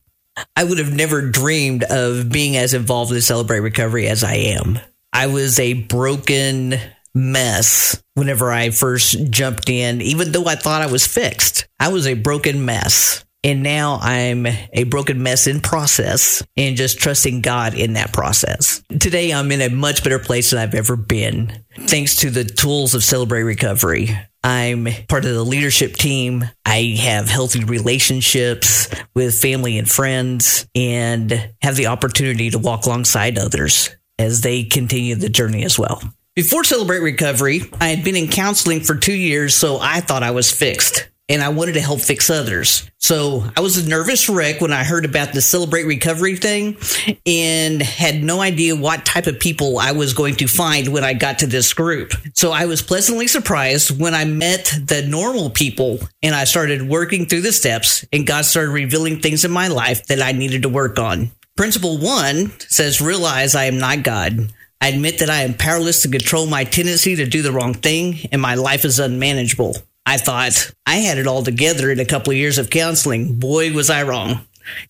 I 0.55 0.63
would 0.63 0.79
have 0.79 0.93
never 0.93 1.21
dreamed 1.21 1.83
of 1.83 2.31
being 2.31 2.57
as 2.57 2.75
involved 2.75 3.13
in 3.13 3.21
Celebrate 3.21 3.61
Recovery 3.61 4.07
as 4.07 4.23
I 4.23 4.35
am. 4.35 4.79
I 5.13 5.27
was 5.27 5.59
a 5.59 5.75
broken 5.75 6.77
mess 7.13 8.01
whenever 8.15 8.53
I 8.53 8.71
first 8.71 9.31
jumped 9.31 9.69
in, 9.69 10.01
even 10.01 10.31
though 10.31 10.47
I 10.47 10.55
thought 10.55 10.83
I 10.83 10.87
was 10.87 11.09
fixed. 11.09 11.67
I 11.81 11.89
was 11.89 12.07
a 12.07 12.15
broken 12.15 12.65
mess. 12.65 13.25
And 13.45 13.63
now 13.63 13.99
I'm 14.01 14.47
a 14.73 14.85
broken 14.85 15.23
mess 15.23 15.49
in 15.49 15.61
process 15.61 16.45
and 16.57 16.77
just 16.77 17.01
trusting 17.01 17.41
God 17.41 17.75
in 17.75 17.95
that 17.95 18.13
process. 18.13 18.83
Today, 19.01 19.33
I'm 19.33 19.51
in 19.51 19.61
a 19.61 19.69
much 19.69 20.05
better 20.05 20.21
place 20.21 20.51
than 20.51 20.61
I've 20.61 20.75
ever 20.75 20.95
been, 20.97 21.65
thanks 21.77 22.17
to 22.17 22.31
the 22.31 22.45
tools 22.45 22.95
of 22.95 23.03
Celebrate 23.03 23.43
Recovery. 23.43 24.17
I'm 24.45 24.87
part 25.09 25.25
of 25.25 25.35
the 25.35 25.45
leadership 25.45 25.95
team. 25.95 26.45
I 26.65 26.97
have 27.01 27.29
healthy 27.29 27.65
relationships 27.65 28.89
with 29.15 29.41
family 29.41 29.77
and 29.77 29.91
friends 29.91 30.67
and 30.75 31.51
have 31.63 31.77
the 31.77 31.87
opportunity 31.89 32.51
to 32.51 32.59
walk 32.59 32.87
alongside 32.87 33.39
others 33.39 33.91
as 34.19 34.43
they 34.43 34.65
continue 34.65 35.17
the 35.17 35.29
journey 35.29 35.65
as 35.65 35.79
well. 35.79 36.01
Before 36.35 36.65
Celebrate 36.65 37.01
Recovery, 37.01 37.63
I 37.81 37.89
had 37.89 38.05
been 38.05 38.17
in 38.17 38.29
counseling 38.29 38.81
for 38.81 38.95
two 38.95 39.15
years, 39.15 39.55
so 39.55 39.79
I 39.81 40.01
thought 40.01 40.23
I 40.23 40.31
was 40.31 40.51
fixed 40.51 41.09
and 41.29 41.43
I 41.43 41.49
wanted 41.49 41.75
to 41.75 41.81
help 41.81 42.01
fix 42.01 42.31
others. 42.31 42.91
So 42.99 43.45
I 43.57 43.61
was 43.61 43.79
a 43.79 43.89
nervous 43.89 44.29
wreck 44.29 44.61
when 44.61 44.73
I 44.73 44.85
heard 44.85 45.05
about 45.05 45.33
the 45.33 45.41
Celebrate 45.41 45.85
Recovery 45.85 46.37
thing 46.37 46.77
and 47.25 47.81
had 47.81 48.23
no 48.23 48.41
idea 48.41 48.77
what 48.77 49.07
type 49.07 49.27
of 49.27 49.41
people 49.41 49.79
I 49.79 49.93
was 49.93 50.15
going 50.15 50.37
to 50.37 50.47
find 50.47 50.89
when 50.89 51.05
I 51.05 51.15
got 51.15 51.39
to 51.41 51.47
this 51.47 51.73
group. 51.73 52.13
So 52.35 52.53
I 52.53 52.67
was 52.67 52.83
pleasantly 52.83 53.29
surprised 53.29 53.99
when 53.99 54.15
I 54.15 54.25
met 54.25 54.73
the 54.85 55.07
normal 55.07 55.51
people 55.51 56.01
and 56.23 56.35
I 56.35 56.45
started 56.45 56.89
working 56.89 57.27
through 57.27 57.43
the 57.43 57.53
steps 57.53 58.05
and 58.13 58.27
God 58.27 58.45
started 58.45 58.71
revealing 58.71 59.21
things 59.21 59.45
in 59.45 59.51
my 59.51 59.69
life 59.69 60.07
that 60.07 60.21
I 60.21 60.33
needed 60.33 60.63
to 60.63 60.69
work 60.69 60.99
on. 60.99 61.31
Principle 61.57 61.99
one 61.99 62.53
says, 62.61 63.01
realize 63.01 63.55
I 63.55 63.65
am 63.65 63.79
not 63.79 64.03
God. 64.03 64.53
I 64.81 64.89
admit 64.89 65.21
that 65.21 65.31
I 65.31 65.43
am 65.43 65.55
powerless 65.55 66.03
to 66.03 66.09
control 66.09 66.47
my 66.47 66.65
tendency 66.65 67.15
to 67.17 67.27
do 67.27 67.43
the 67.43 67.53
wrong 67.53 67.75
thing 67.75 68.19
and 68.33 68.43
my 68.43 68.57
life 68.57 68.85
is 68.85 68.99
unmanageable. 68.99 69.77
I 70.07 70.17
thought 70.17 70.73
I 70.87 70.97
had 70.97 71.19
it 71.19 71.27
all 71.27 71.43
together 71.43 71.91
in 71.91 72.01
a 72.01 72.05
couple 72.05 72.33
of 72.33 72.37
years 72.37 72.59
of 72.59 72.71
counseling. 72.71 73.39
Boy, 73.39 73.73
was 73.73 73.91
I 73.91 74.03
wrong. 74.03 74.47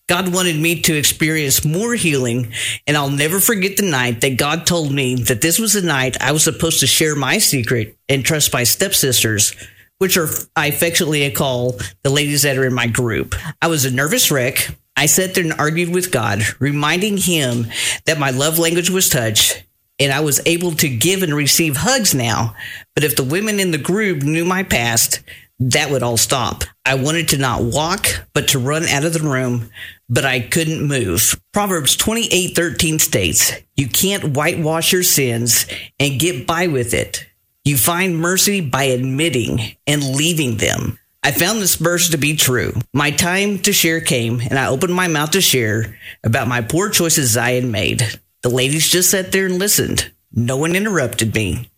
God 0.07 0.33
wanted 0.33 0.55
me 0.57 0.81
to 0.81 0.97
experience 0.97 1.65
more 1.65 1.95
healing, 1.95 2.51
and 2.85 2.95
I'll 2.95 3.09
never 3.09 3.39
forget 3.39 3.77
the 3.77 3.89
night 3.89 4.21
that 4.21 4.37
God 4.37 4.65
told 4.65 4.91
me 4.91 5.15
that 5.15 5.41
this 5.41 5.59
was 5.59 5.73
the 5.73 5.81
night 5.81 6.21
I 6.21 6.31
was 6.31 6.43
supposed 6.43 6.79
to 6.81 6.87
share 6.87 7.15
my 7.15 7.37
secret 7.37 7.97
and 8.07 8.23
trust 8.23 8.53
my 8.53 8.63
stepsisters, 8.63 9.55
which 9.97 10.17
are 10.17 10.29
I 10.55 10.67
affectionately 10.67 11.29
call 11.31 11.79
the 12.03 12.09
ladies 12.09 12.43
that 12.43 12.57
are 12.57 12.65
in 12.65 12.73
my 12.73 12.87
group. 12.87 13.35
I 13.61 13.67
was 13.67 13.85
a 13.85 13.91
nervous 13.91 14.29
wreck. 14.31 14.75
I 14.95 15.07
sat 15.07 15.33
there 15.33 15.43
and 15.43 15.53
argued 15.53 15.89
with 15.89 16.11
God, 16.11 16.41
reminding 16.59 17.17
him 17.17 17.67
that 18.05 18.19
my 18.19 18.29
love 18.29 18.59
language 18.59 18.91
was 18.91 19.09
touch 19.09 19.63
and 19.99 20.11
I 20.11 20.21
was 20.21 20.41
able 20.45 20.73
to 20.73 20.89
give 20.89 21.23
and 21.23 21.33
receive 21.33 21.77
hugs 21.77 22.13
now. 22.13 22.55
But 22.95 23.03
if 23.03 23.15
the 23.15 23.23
women 23.23 23.59
in 23.59 23.71
the 23.71 23.77
group 23.77 24.23
knew 24.23 24.45
my 24.45 24.63
past, 24.63 25.19
that 25.59 25.89
would 25.89 26.03
all 26.03 26.17
stop. 26.17 26.63
I 26.85 26.95
wanted 26.95 27.29
to 27.29 27.37
not 27.37 27.63
walk, 27.63 28.25
but 28.33 28.49
to 28.49 28.59
run 28.59 28.85
out 28.85 29.05
of 29.05 29.13
the 29.13 29.19
room, 29.19 29.69
but 30.09 30.25
I 30.25 30.39
couldn't 30.41 30.85
move. 30.85 31.39
Proverbs 31.53 31.95
28:13 31.95 32.99
states, 32.99 33.53
"You 33.77 33.87
can't 33.87 34.35
whitewash 34.35 34.91
your 34.91 35.03
sins 35.03 35.65
and 35.99 36.19
get 36.19 36.45
by 36.45 36.67
with 36.67 36.93
it. 36.93 37.25
You 37.63 37.77
find 37.77 38.17
mercy 38.17 38.59
by 38.59 38.85
admitting 38.85 39.75
and 39.87 40.15
leaving 40.15 40.57
them." 40.57 40.99
I 41.25 41.31
found 41.31 41.61
this 41.61 41.75
verse 41.75 42.09
to 42.09 42.17
be 42.17 42.35
true. 42.35 42.81
My 42.93 43.09
time 43.11 43.59
to 43.59 43.71
share 43.71 44.01
came, 44.01 44.41
and 44.41 44.59
I 44.59 44.67
opened 44.67 44.93
my 44.93 45.07
mouth 45.07 45.31
to 45.31 45.41
share 45.41 45.97
about 46.21 46.49
my 46.49 46.59
poor 46.59 46.89
choices 46.89 47.37
I 47.37 47.51
had 47.51 47.63
made. 47.63 48.19
The 48.43 48.49
ladies 48.49 48.89
just 48.89 49.09
sat 49.09 49.31
there 49.31 49.45
and 49.45 49.57
listened. 49.57 50.11
No 50.33 50.57
one 50.57 50.75
interrupted 50.75 51.33
me, 51.33 51.69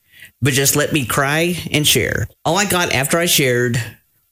but 0.42 0.54
just 0.54 0.76
let 0.76 0.92
me 0.92 1.06
cry 1.06 1.56
and 1.72 1.88
share. 1.88 2.28
All 2.44 2.58
I 2.58 2.66
got 2.66 2.92
after 2.92 3.20
I 3.20 3.28
shared 3.28 3.78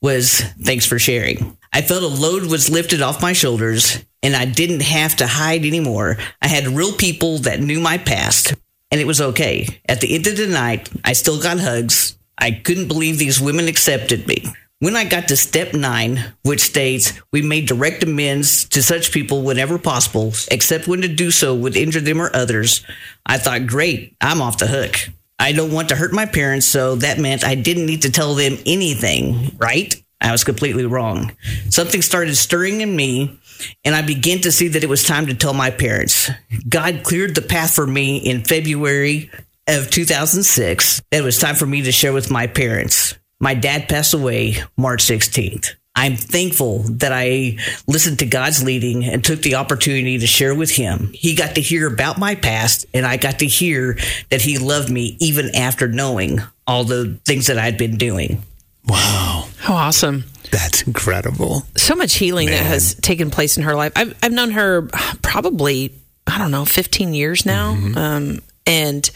was 0.01 0.41
thanks 0.61 0.87
for 0.87 0.97
sharing. 0.97 1.55
I 1.71 1.83
felt 1.83 2.01
a 2.01 2.07
load 2.07 2.49
was 2.49 2.71
lifted 2.71 3.03
off 3.03 3.21
my 3.21 3.33
shoulders 3.33 4.03
and 4.23 4.35
I 4.35 4.45
didn't 4.45 4.81
have 4.81 5.15
to 5.17 5.27
hide 5.27 5.63
anymore. 5.63 6.17
I 6.41 6.47
had 6.47 6.67
real 6.67 6.93
people 6.93 7.37
that 7.39 7.59
knew 7.59 7.79
my 7.79 7.99
past 7.99 8.55
and 8.91 8.99
it 8.99 9.05
was 9.05 9.21
okay. 9.21 9.67
At 9.87 10.01
the 10.01 10.15
end 10.15 10.25
of 10.25 10.35
the 10.35 10.47
night, 10.47 10.89
I 11.05 11.13
still 11.13 11.39
got 11.39 11.59
hugs. 11.59 12.17
I 12.37 12.49
couldn't 12.49 12.87
believe 12.87 13.19
these 13.19 13.39
women 13.39 13.67
accepted 13.67 14.27
me. 14.27 14.43
When 14.83 14.97
I 14.97 15.05
got 15.05 15.29
to 15.29 15.37
step 15.37 15.73
nine, 15.73 16.33
which 16.41 16.59
states 16.59 17.13
we 17.31 17.41
made 17.41 17.69
direct 17.69 18.03
amends 18.03 18.65
to 18.65 18.83
such 18.83 19.13
people 19.13 19.41
whenever 19.41 19.79
possible, 19.79 20.33
except 20.51 20.89
when 20.89 20.99
to 21.03 21.07
do 21.07 21.31
so 21.31 21.55
would 21.55 21.77
injure 21.77 22.01
them 22.01 22.21
or 22.21 22.35
others, 22.35 22.85
I 23.25 23.37
thought, 23.37 23.65
great, 23.65 24.13
I'm 24.19 24.41
off 24.41 24.57
the 24.57 24.67
hook. 24.67 24.97
I 25.39 25.53
don't 25.53 25.71
want 25.71 25.87
to 25.87 25.95
hurt 25.95 26.11
my 26.11 26.25
parents, 26.25 26.65
so 26.65 26.95
that 26.95 27.17
meant 27.17 27.45
I 27.45 27.55
didn't 27.55 27.85
need 27.85 28.01
to 28.01 28.11
tell 28.11 28.35
them 28.35 28.57
anything, 28.65 29.55
right? 29.57 29.95
I 30.19 30.33
was 30.33 30.43
completely 30.43 30.85
wrong. 30.85 31.31
Something 31.69 32.01
started 32.01 32.35
stirring 32.35 32.81
in 32.81 32.93
me, 32.93 33.39
and 33.85 33.95
I 33.95 34.01
began 34.01 34.41
to 34.41 34.51
see 34.51 34.67
that 34.67 34.83
it 34.83 34.89
was 34.89 35.05
time 35.05 35.27
to 35.27 35.33
tell 35.33 35.53
my 35.53 35.71
parents. 35.71 36.29
God 36.67 37.03
cleared 37.03 37.35
the 37.35 37.41
path 37.41 37.73
for 37.73 37.87
me 37.87 38.17
in 38.17 38.43
February 38.43 39.31
of 39.65 39.89
2006. 39.89 41.01
It 41.09 41.23
was 41.23 41.39
time 41.39 41.55
for 41.55 41.65
me 41.65 41.83
to 41.83 41.93
share 41.93 42.11
with 42.11 42.29
my 42.29 42.47
parents. 42.47 43.17
My 43.43 43.55
dad 43.55 43.89
passed 43.89 44.13
away 44.13 44.55
March 44.77 45.03
16th. 45.03 45.71
I'm 45.97 46.15
thankful 46.15 46.79
that 46.83 47.11
I 47.11 47.57
listened 47.87 48.19
to 48.19 48.25
God's 48.25 48.63
leading 48.63 49.03
and 49.03 49.21
took 49.21 49.41
the 49.41 49.55
opportunity 49.55 50.17
to 50.17 50.25
share 50.25 50.55
with 50.55 50.71
Him. 50.71 51.11
He 51.13 51.35
got 51.35 51.55
to 51.55 51.61
hear 51.61 51.85
about 51.85 52.17
my 52.17 52.35
past, 52.35 52.85
and 52.93 53.05
I 53.05 53.17
got 53.17 53.39
to 53.39 53.45
hear 53.45 53.97
that 54.29 54.41
He 54.41 54.59
loved 54.59 54.89
me 54.89 55.17
even 55.19 55.53
after 55.55 55.89
knowing 55.89 56.39
all 56.65 56.85
the 56.85 57.19
things 57.25 57.47
that 57.47 57.59
I'd 57.59 57.77
been 57.77 57.97
doing. 57.97 58.41
Wow. 58.87 59.49
How 59.57 59.73
awesome. 59.73 60.23
That's 60.49 60.83
incredible. 60.83 61.63
so 61.75 61.95
much 61.95 62.13
healing 62.13 62.47
that 62.47 62.65
has 62.65 62.95
taken 62.95 63.29
place 63.29 63.57
in 63.57 63.63
her 63.63 63.75
life. 63.75 63.91
I've 63.97 64.17
I've 64.23 64.31
known 64.31 64.51
her 64.51 64.83
probably 65.21 65.93
I 66.27 66.37
don't 66.37 66.51
know 66.51 66.63
15 66.63 67.13
years 67.13 67.45
now, 67.45 67.71
um, 67.97 68.39
and 68.65 69.11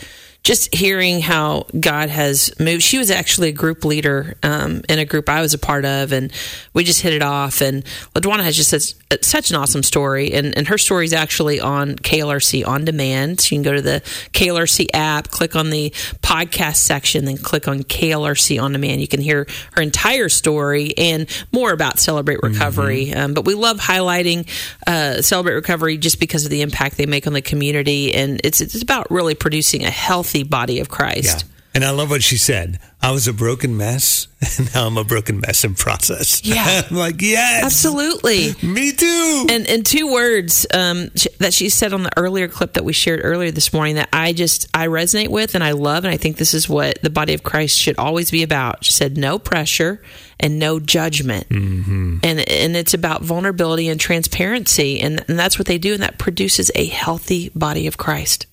just 0.47 0.73
hearing 0.73 1.19
how 1.19 1.65
God 1.77 2.07
has 2.07 2.57
moved. 2.57 2.81
She 2.81 2.97
was 2.97 3.11
actually 3.11 3.49
a 3.49 3.51
group 3.51 3.83
leader 3.83 4.37
um, 4.43 4.81
in 4.87 4.97
a 4.97 5.03
group 5.03 5.27
I 5.27 5.41
was 5.41 5.53
a 5.53 5.57
part 5.57 5.83
of, 5.83 6.13
and 6.13 6.31
we 6.73 6.85
just 6.85 7.01
hit 7.01 7.11
it 7.11 7.21
off. 7.21 7.59
And 7.59 7.83
Ladwana 8.15 8.43
has 8.43 8.55
just 8.55 8.69
such, 8.69 8.93
such 9.25 9.49
an 9.49 9.57
awesome 9.57 9.83
story, 9.83 10.31
and 10.31 10.57
and 10.57 10.65
her 10.69 10.77
story 10.77 11.03
is 11.03 11.11
actually 11.11 11.59
on 11.59 11.97
KLRC 11.97 12.65
on 12.65 12.85
demand. 12.85 13.41
So 13.41 13.47
you 13.53 13.57
can 13.57 13.63
go 13.63 13.75
to 13.75 13.81
the 13.81 13.99
KLRC 14.31 14.87
app, 14.93 15.27
click 15.27 15.53
on 15.57 15.69
the 15.69 15.89
podcast 16.21 16.77
section, 16.77 17.25
then 17.25 17.35
click 17.35 17.67
on 17.67 17.83
KLRC 17.83 18.63
on 18.63 18.71
demand. 18.71 19.01
You 19.01 19.09
can 19.09 19.19
hear 19.19 19.47
her 19.73 19.81
entire 19.81 20.29
story 20.29 20.93
and 20.97 21.27
more 21.51 21.73
about 21.73 21.99
Celebrate 21.99 22.41
Recovery. 22.41 23.13
Um, 23.13 23.33
but 23.33 23.43
we 23.43 23.53
love 23.53 23.79
highlighting 23.79 24.47
uh, 24.87 25.21
Celebrate 25.21 25.55
Recovery 25.55 25.97
just 25.97 26.21
because 26.21 26.45
of 26.45 26.51
the 26.51 26.61
impact 26.61 26.95
they 26.95 27.05
make 27.05 27.27
on 27.27 27.33
the 27.33 27.41
community, 27.41 28.15
and 28.15 28.39
it's 28.45 28.61
it's 28.61 28.81
about 28.81 29.11
really 29.11 29.35
producing 29.35 29.83
a 29.83 29.91
healthy 29.91 30.36
body 30.43 30.79
of 30.79 30.89
Christ. 30.89 31.45
Yeah. 31.45 31.53
And 31.77 31.85
I 31.85 31.91
love 31.91 32.09
what 32.09 32.23
she 32.23 32.37
said. 32.37 32.79
I 33.03 33.11
was 33.11 33.27
a 33.27 33.33
broken 33.33 33.77
mess, 33.77 34.27
and 34.57 34.73
now 34.73 34.87
I'm 34.87 34.97
a 34.97 35.03
broken 35.03 35.41
mess 35.41 35.63
in 35.63 35.75
process. 35.75 36.43
Yeah. 36.43 36.81
I'm 36.89 36.97
like, 36.97 37.21
yes. 37.21 37.63
Absolutely. 37.65 38.55
Me 38.67 38.93
too. 38.93 39.45
And 39.47 39.67
and 39.67 39.85
two 39.85 40.11
words 40.11 40.65
um, 40.73 41.11
that 41.37 41.53
she 41.53 41.69
said 41.69 41.93
on 41.93 42.01
the 42.01 42.09
earlier 42.17 42.47
clip 42.47 42.73
that 42.73 42.83
we 42.83 42.93
shared 42.93 43.21
earlier 43.23 43.51
this 43.51 43.73
morning 43.73 43.93
that 43.97 44.09
I 44.11 44.33
just 44.33 44.67
I 44.73 44.87
resonate 44.87 45.27
with 45.27 45.53
and 45.53 45.63
I 45.63 45.73
love 45.73 46.03
and 46.03 46.11
I 46.11 46.17
think 46.17 46.37
this 46.37 46.55
is 46.55 46.67
what 46.67 46.99
the 47.03 47.11
body 47.11 47.35
of 47.35 47.43
Christ 47.43 47.77
should 47.77 47.99
always 47.99 48.31
be 48.31 48.41
about. 48.41 48.83
She 48.83 48.91
said 48.91 49.15
no 49.15 49.37
pressure 49.37 50.01
and 50.39 50.57
no 50.57 50.79
judgment, 50.79 51.47
mm-hmm. 51.49 52.17
and 52.23 52.39
and 52.39 52.75
it's 52.75 52.95
about 52.95 53.21
vulnerability 53.21 53.87
and 53.87 53.99
transparency, 53.99 54.99
and 54.99 55.23
and 55.27 55.37
that's 55.37 55.59
what 55.59 55.67
they 55.67 55.77
do, 55.77 55.93
and 55.93 56.01
that 56.01 56.17
produces 56.17 56.71
a 56.73 56.87
healthy 56.87 57.49
body 57.49 57.85
of 57.85 57.99
Christ. 57.99 58.47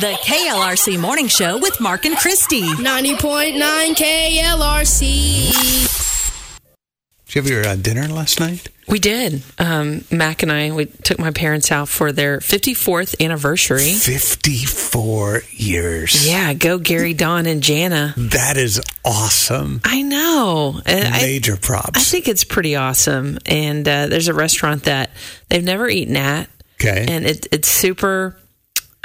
The 0.00 0.12
KLRC 0.24 1.00
Morning 1.00 1.26
Show 1.26 1.56
with 1.58 1.80
Mark 1.80 2.04
and 2.04 2.16
Christy. 2.18 2.60
90.9 2.60 3.94
KLRC. 3.94 5.50
Did 7.24 7.34
you 7.34 7.40
have 7.42 7.50
your 7.50 7.66
uh, 7.66 7.76
dinner 7.76 8.06
last 8.08 8.38
night? 8.38 8.68
We 8.88 8.98
did. 8.98 9.42
Um, 9.58 10.04
Mac 10.10 10.42
and 10.42 10.52
I 10.52 10.70
we 10.72 10.84
took 10.84 11.18
my 11.18 11.30
parents 11.30 11.72
out 11.72 11.88
for 11.88 12.12
their 12.12 12.40
54th 12.40 13.24
anniversary. 13.24 13.92
54 13.94 15.40
years. 15.52 16.28
Yeah, 16.28 16.52
go 16.52 16.76
Gary, 16.78 17.14
Don, 17.14 17.46
and 17.46 17.62
Jana. 17.62 18.12
That 18.18 18.58
is 18.58 18.82
awesome. 19.02 19.80
I 19.82 20.02
know. 20.02 20.78
And 20.84 21.14
I- 21.14 21.22
Major 21.22 21.56
props. 21.56 21.92
I 21.98 22.00
think 22.00 22.28
it's 22.28 22.44
pretty 22.44 22.76
awesome. 22.76 23.38
And 23.46 23.88
uh, 23.88 24.08
there's 24.08 24.28
a 24.28 24.34
restaurant 24.34 24.82
that 24.84 25.10
they've 25.48 25.64
never 25.64 25.88
eaten 25.88 26.16
at. 26.16 26.50
Okay. 26.80 27.06
And 27.08 27.24
it, 27.24 27.46
it's 27.50 27.68
super 27.68 28.36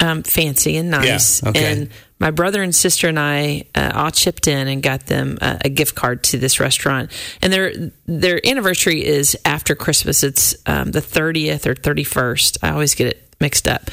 um, 0.02 0.24
fancy 0.24 0.76
and 0.76 0.90
nice. 0.90 1.42
Yeah, 1.42 1.48
okay. 1.50 1.72
And 1.72 1.90
my 2.18 2.32
brother 2.32 2.62
and 2.62 2.74
sister 2.74 3.08
and 3.08 3.18
I 3.18 3.64
uh, 3.74 3.92
all 3.94 4.10
chipped 4.10 4.48
in 4.48 4.66
and 4.66 4.82
got 4.82 5.06
them 5.06 5.38
a, 5.40 5.60
a 5.64 5.68
gift 5.68 5.94
card 5.94 6.24
to 6.24 6.38
this 6.38 6.58
restaurant. 6.58 7.10
And 7.40 7.52
their 7.52 7.72
their 8.06 8.44
anniversary 8.46 9.04
is 9.04 9.36
after 9.44 9.74
Christmas. 9.76 10.24
It's 10.24 10.56
um, 10.66 10.90
the 10.90 11.00
30th 11.00 11.66
or 11.66 11.74
31st. 11.74 12.58
I 12.62 12.70
always 12.70 12.94
get 12.96 13.06
it 13.06 13.34
mixed 13.40 13.68
up. 13.68 13.90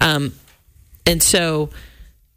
Um, 0.00 0.34
and 1.06 1.22
so 1.22 1.70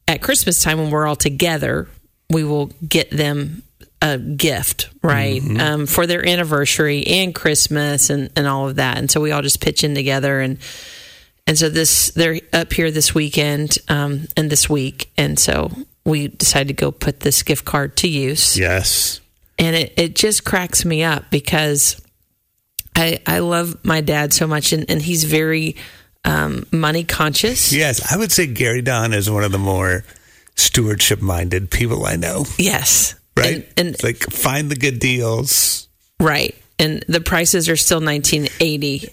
at 0.07 0.21
Christmas 0.21 0.61
time, 0.61 0.77
when 0.77 0.91
we're 0.91 1.07
all 1.07 1.15
together, 1.15 1.87
we 2.29 2.43
will 2.43 2.67
get 2.87 3.09
them 3.09 3.63
a 4.01 4.19
gift, 4.19 4.89
right, 5.01 5.41
um, 5.59 5.87
for 5.87 6.05
their 6.05 6.27
anniversary 6.27 7.05
and 7.07 7.33
Christmas 7.33 8.11
and, 8.11 8.29
and 8.35 8.45
all 8.45 8.67
of 8.67 8.75
that. 8.75 8.97
And 8.97 9.09
so 9.09 9.19
we 9.19 9.31
all 9.31 9.41
just 9.41 9.61
pitch 9.61 9.83
in 9.83 9.95
together 9.95 10.41
and 10.41 10.59
and 11.47 11.57
so 11.57 11.69
this 11.69 12.11
they're 12.11 12.39
up 12.53 12.73
here 12.73 12.91
this 12.91 13.13
weekend 13.13 13.77
um, 13.87 14.27
and 14.35 14.49
this 14.49 14.69
week, 14.69 15.11
and 15.17 15.39
so 15.39 15.71
we 16.05 16.27
decided 16.27 16.67
to 16.67 16.73
go 16.73 16.91
put 16.91 17.21
this 17.21 17.43
gift 17.43 17.65
card 17.65 17.97
to 17.97 18.07
use 18.07 18.57
yes. 18.57 19.19
and 19.57 19.75
it, 19.75 19.93
it 19.97 20.15
just 20.15 20.45
cracks 20.45 20.85
me 20.85 21.03
up 21.03 21.29
because 21.31 21.99
I 22.95 23.19
I 23.25 23.39
love 23.39 23.83
my 23.83 24.01
dad 24.01 24.31
so 24.31 24.47
much 24.47 24.71
and, 24.71 24.85
and 24.89 25.01
he's 25.01 25.23
very 25.23 25.75
um, 26.25 26.65
money 26.71 27.03
conscious. 27.03 27.71
Yes. 27.71 28.11
I 28.11 28.17
would 28.17 28.31
say 28.31 28.47
Gary 28.47 28.81
Don 28.81 29.13
is 29.13 29.29
one 29.29 29.43
of 29.43 29.51
the 29.51 29.59
more 29.59 30.03
stewardship 30.55 31.21
minded 31.21 31.69
people 31.69 32.05
I 32.05 32.15
know. 32.15 32.45
Yes. 32.57 33.15
Right? 33.37 33.67
And, 33.77 33.87
and 33.87 34.03
like 34.03 34.17
find 34.17 34.69
the 34.69 34.75
good 34.75 34.99
deals. 34.99 35.87
right. 36.19 36.55
And 36.77 37.05
the 37.07 37.21
prices 37.21 37.69
are 37.69 37.77
still 37.77 37.99
1980 38.01 39.07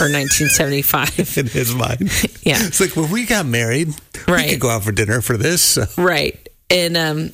or 0.00 0.06
1975. 0.08 1.36
in 1.38 1.46
his 1.48 1.74
mind. 1.74 2.02
Yeah. 2.42 2.58
It's 2.64 2.80
like 2.80 2.94
when 2.96 3.10
we 3.10 3.26
got 3.26 3.44
married, 3.46 3.88
we 4.28 4.32
Right. 4.32 4.50
could 4.50 4.60
go 4.60 4.68
out 4.70 4.84
for 4.84 4.92
dinner 4.92 5.20
for 5.20 5.36
this. 5.36 5.62
so- 5.62 5.86
Right. 5.98 6.48
And 6.70 6.96
um 6.96 7.30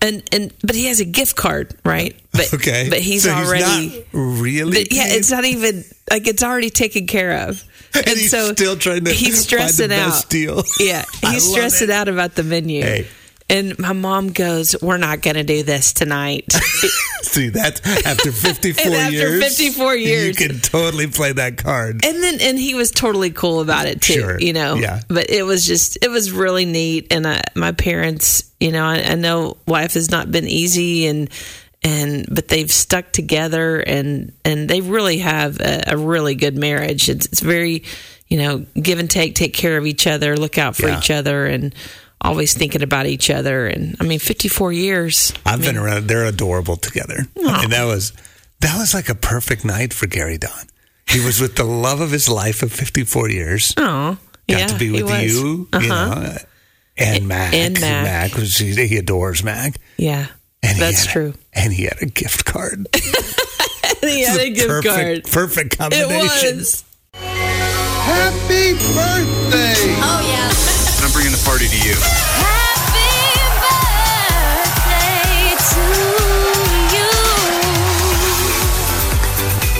and 0.00 0.22
and 0.32 0.52
but 0.62 0.74
he 0.74 0.86
has 0.86 1.00
a 1.00 1.04
gift 1.04 1.36
card, 1.36 1.74
right? 1.84 2.16
But 2.32 2.52
Okay. 2.54 2.88
but 2.90 2.98
he's 3.00 3.24
So 3.24 3.30
already 3.32 3.98
not 3.98 4.04
really. 4.12 4.86
Yeah, 4.90 5.04
it's 5.08 5.30
not 5.30 5.44
even 5.44 5.84
like 6.10 6.26
it's 6.26 6.42
already 6.42 6.70
taken 6.70 7.06
care 7.06 7.48
of. 7.48 7.62
And 7.94 8.08
he's 8.08 8.30
still 8.30 8.76
trying 8.76 9.04
to 9.04 9.12
he's 9.12 9.40
stressing 9.40 9.90
the 9.90 10.00
out. 10.00 10.28
deal. 10.28 10.64
Yeah, 10.80 11.04
he's 11.20 11.48
stressing 11.48 11.90
it. 11.90 11.92
out 11.92 12.08
about 12.08 12.34
the 12.34 12.42
menu. 12.42 12.82
Hey. 12.82 13.06
And 13.50 13.78
my 13.78 13.92
mom 13.92 14.30
goes, 14.32 14.74
"We're 14.80 14.96
not 14.96 15.20
going 15.20 15.36
to 15.36 15.42
do 15.44 15.62
this 15.62 15.92
tonight." 15.92 16.50
See, 17.22 17.48
that 17.50 17.84
after 18.06 18.32
54 18.32 18.84
And 18.86 18.94
after 18.94 19.12
years. 19.12 19.42
54 19.56 19.96
years. 19.96 20.26
You 20.40 20.48
can 20.48 20.60
totally 20.60 21.06
play 21.08 21.32
that 21.32 21.56
card. 21.58 22.04
and 22.04 22.22
then 22.22 22.38
and 22.40 22.58
he 22.58 22.74
was 22.74 22.90
totally 22.90 23.30
cool 23.30 23.60
about 23.60 23.86
it 23.86 24.00
too 24.00 24.12
Sure. 24.14 24.40
you 24.40 24.52
know 24.52 24.76
Yeah. 24.76 25.00
but 25.08 25.30
it 25.30 25.42
was 25.42 25.66
just 25.66 25.98
it 26.02 26.08
was 26.10 26.30
really 26.30 26.64
neat 26.64 27.12
and 27.12 27.26
I, 27.26 27.40
my 27.56 27.72
parents 27.72 28.44
you 28.60 28.70
know 28.72 28.84
I, 28.84 28.98
I 29.02 29.14
know 29.16 29.56
life 29.66 29.94
has 29.94 30.10
not 30.10 30.30
been 30.30 30.46
easy 30.46 31.06
and 31.06 31.28
and 31.82 32.26
but 32.30 32.48
they've 32.48 32.70
stuck 32.70 33.10
together 33.12 33.80
and 33.80 34.32
and 34.44 34.68
they 34.68 34.80
really 34.80 35.18
have 35.18 35.60
a, 35.60 35.82
a 35.88 35.96
really 35.96 36.34
good 36.36 36.56
marriage 36.56 37.08
it's, 37.08 37.26
it's 37.26 37.40
very 37.40 37.82
you 38.28 38.38
know 38.38 38.64
give 38.80 38.98
and 39.00 39.10
take 39.10 39.34
take 39.34 39.54
care 39.54 39.76
of 39.76 39.86
each 39.86 40.06
other 40.06 40.36
look 40.36 40.56
out 40.58 40.76
for 40.76 40.86
Yeah. 40.88 40.98
each 40.98 41.10
other 41.10 41.46
and 41.46 41.74
always 42.24 42.54
thinking 42.54 42.82
about 42.82 43.06
each 43.06 43.30
other 43.30 43.66
and 43.66 43.96
i 44.00 44.04
mean 44.04 44.18
54 44.18 44.72
years 44.72 45.32
I've 45.46 45.60
been 45.60 45.76
around. 45.76 46.08
They're 46.08 46.24
adorable 46.24 46.76
together, 46.76 47.26
and 47.36 47.72
that 47.72 47.84
was 47.84 48.12
that 48.60 48.76
was 48.78 48.94
like 48.94 49.08
a 49.10 49.14
perfect 49.14 49.64
night 49.64 49.92
for 49.92 50.06
Gary 50.06 50.38
Don. 50.38 50.66
He 51.06 51.20
was 51.24 51.40
with 51.40 51.54
the 51.56 51.64
love 51.64 52.00
of 52.00 52.10
his 52.10 52.28
life 52.28 52.62
of 52.62 52.72
54 52.72 53.28
years. 53.30 53.74
oh 53.76 54.16
Got 54.48 54.58
yeah 54.58 54.66
to 54.68 54.78
be 54.78 54.86
he 54.86 54.92
with 55.02 55.10
was. 55.10 55.22
you, 55.22 55.68
uh-huh 55.72 55.82
you 55.84 55.88
know, 55.90 56.36
and 56.96 57.28
Mac. 57.28 57.52
and 57.54 57.78
Mac. 57.80 58.34
was 58.36 58.56
he 58.58 58.96
adores 58.96 59.42
Mac. 59.44 59.76
yeah 59.98 60.26
And 60.62 60.78
that's 60.78 61.04
had 61.04 61.10
a- 61.10 61.12
true 61.12 61.34
and 61.52 61.72
he 61.72 61.84
had 61.84 62.00
a 62.00 62.06
gift 62.06 62.44
card. 62.46 62.86
he 64.00 64.22
had 64.24 64.40
a 64.40 64.50
gift 64.50 64.68
perfect, 64.68 64.94
card 64.94 65.24
perfect 65.24 65.74
it 65.74 65.78
combination. 65.78 66.56
was 66.58 66.84
Happy 67.14 68.72
birthday! 68.72 69.74
Oh, 70.00 70.20
yeah. 70.28 70.73
I'm 71.04 71.12
bringing 71.12 71.32
the 71.32 71.42
party 71.44 71.68
to 71.68 71.76
you. 71.76 71.94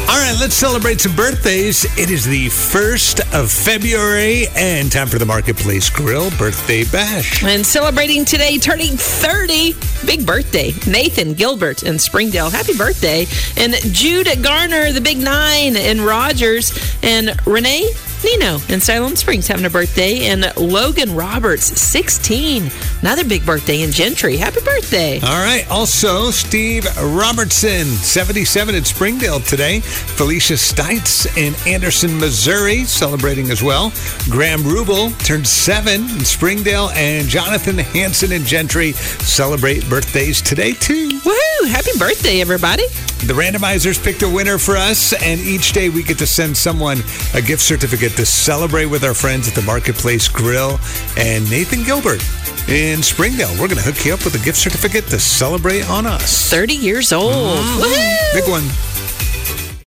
All 0.06 0.20
right, 0.20 0.36
let's 0.38 0.54
celebrate 0.54 1.00
some 1.00 1.16
birthdays. 1.16 1.84
It 1.98 2.10
is 2.10 2.26
the 2.26 2.48
1st 2.48 3.32
of 3.32 3.50
February 3.50 4.48
and 4.54 4.92
time 4.92 5.08
for 5.08 5.18
the 5.18 5.24
Marketplace 5.24 5.88
Grill 5.88 6.30
Birthday 6.36 6.84
Bash. 6.84 7.42
And 7.42 7.64
celebrating 7.64 8.26
today, 8.26 8.58
turning 8.58 8.98
30, 8.98 9.72
big 10.04 10.26
birthday, 10.26 10.72
Nathan 10.86 11.32
Gilbert 11.32 11.84
in 11.84 11.98
Springdale. 11.98 12.50
Happy 12.50 12.76
birthday. 12.76 13.26
And 13.56 13.74
Jude 13.94 14.28
Garner, 14.42 14.92
the 14.92 15.00
big 15.00 15.16
nine 15.16 15.74
in 15.74 16.02
Rogers. 16.02 16.78
And 17.02 17.34
Renee 17.46 17.88
Nino 18.24 18.58
in 18.68 18.80
Siloam 18.80 19.16
Springs 19.16 19.46
having 19.46 19.66
a 19.66 19.70
birthday, 19.70 20.26
and 20.26 20.50
Logan 20.56 21.14
Roberts, 21.14 21.80
16. 21.80 22.70
Another 23.02 23.24
big 23.24 23.44
birthday 23.44 23.82
in 23.82 23.90
Gentry. 23.90 24.36
Happy 24.38 24.60
birthday. 24.62 25.20
All 25.20 25.44
right. 25.44 25.66
Also, 25.70 26.30
Steve 26.30 26.86
Robertson, 26.96 27.84
77 27.84 28.74
in 28.74 28.84
Springdale 28.84 29.40
today. 29.40 29.80
Felicia 29.80 30.54
Stites 30.54 31.26
in 31.36 31.54
Anderson, 31.70 32.18
Missouri, 32.18 32.84
celebrating 32.84 33.50
as 33.50 33.62
well. 33.62 33.92
Graham 34.30 34.60
Rubel 34.60 35.16
turned 35.24 35.46
seven 35.46 36.02
in 36.02 36.24
Springdale, 36.24 36.90
and 36.94 37.28
Jonathan 37.28 37.78
Hanson 37.78 38.32
in 38.32 38.44
Gentry 38.44 38.92
celebrate 38.92 39.88
birthdays 39.90 40.40
today, 40.40 40.72
too. 40.72 41.20
Woohoo! 41.20 41.68
Happy 41.68 41.90
birthday, 41.98 42.40
everybody. 42.40 42.84
The 43.26 43.32
randomizers 43.32 44.02
picked 44.02 44.22
a 44.22 44.28
winner 44.28 44.58
for 44.58 44.76
us, 44.76 45.12
and 45.14 45.40
each 45.40 45.72
day 45.72 45.88
we 45.88 46.02
get 46.02 46.18
to 46.18 46.26
send 46.26 46.56
someone 46.56 46.98
a 47.32 47.40
gift 47.40 47.62
certificate 47.62 48.13
to 48.16 48.26
celebrate 48.26 48.86
with 48.86 49.04
our 49.04 49.14
friends 49.14 49.48
at 49.48 49.54
the 49.54 49.62
Marketplace 49.62 50.28
Grill. 50.28 50.78
And 51.16 51.48
Nathan 51.50 51.82
Gilbert 51.82 52.22
in 52.68 53.02
Springdale, 53.02 53.50
we're 53.52 53.68
going 53.68 53.76
to 53.76 53.82
hook 53.82 54.04
you 54.04 54.14
up 54.14 54.24
with 54.24 54.34
a 54.34 54.44
gift 54.44 54.58
certificate 54.58 55.04
to 55.08 55.18
celebrate 55.18 55.88
on 55.88 56.06
us. 56.06 56.50
30 56.50 56.74
years 56.74 57.12
old. 57.12 57.32
Mm-hmm. 57.32 57.82
Woohoo! 57.82 58.32
Big 58.32 58.48
one. 58.48 58.93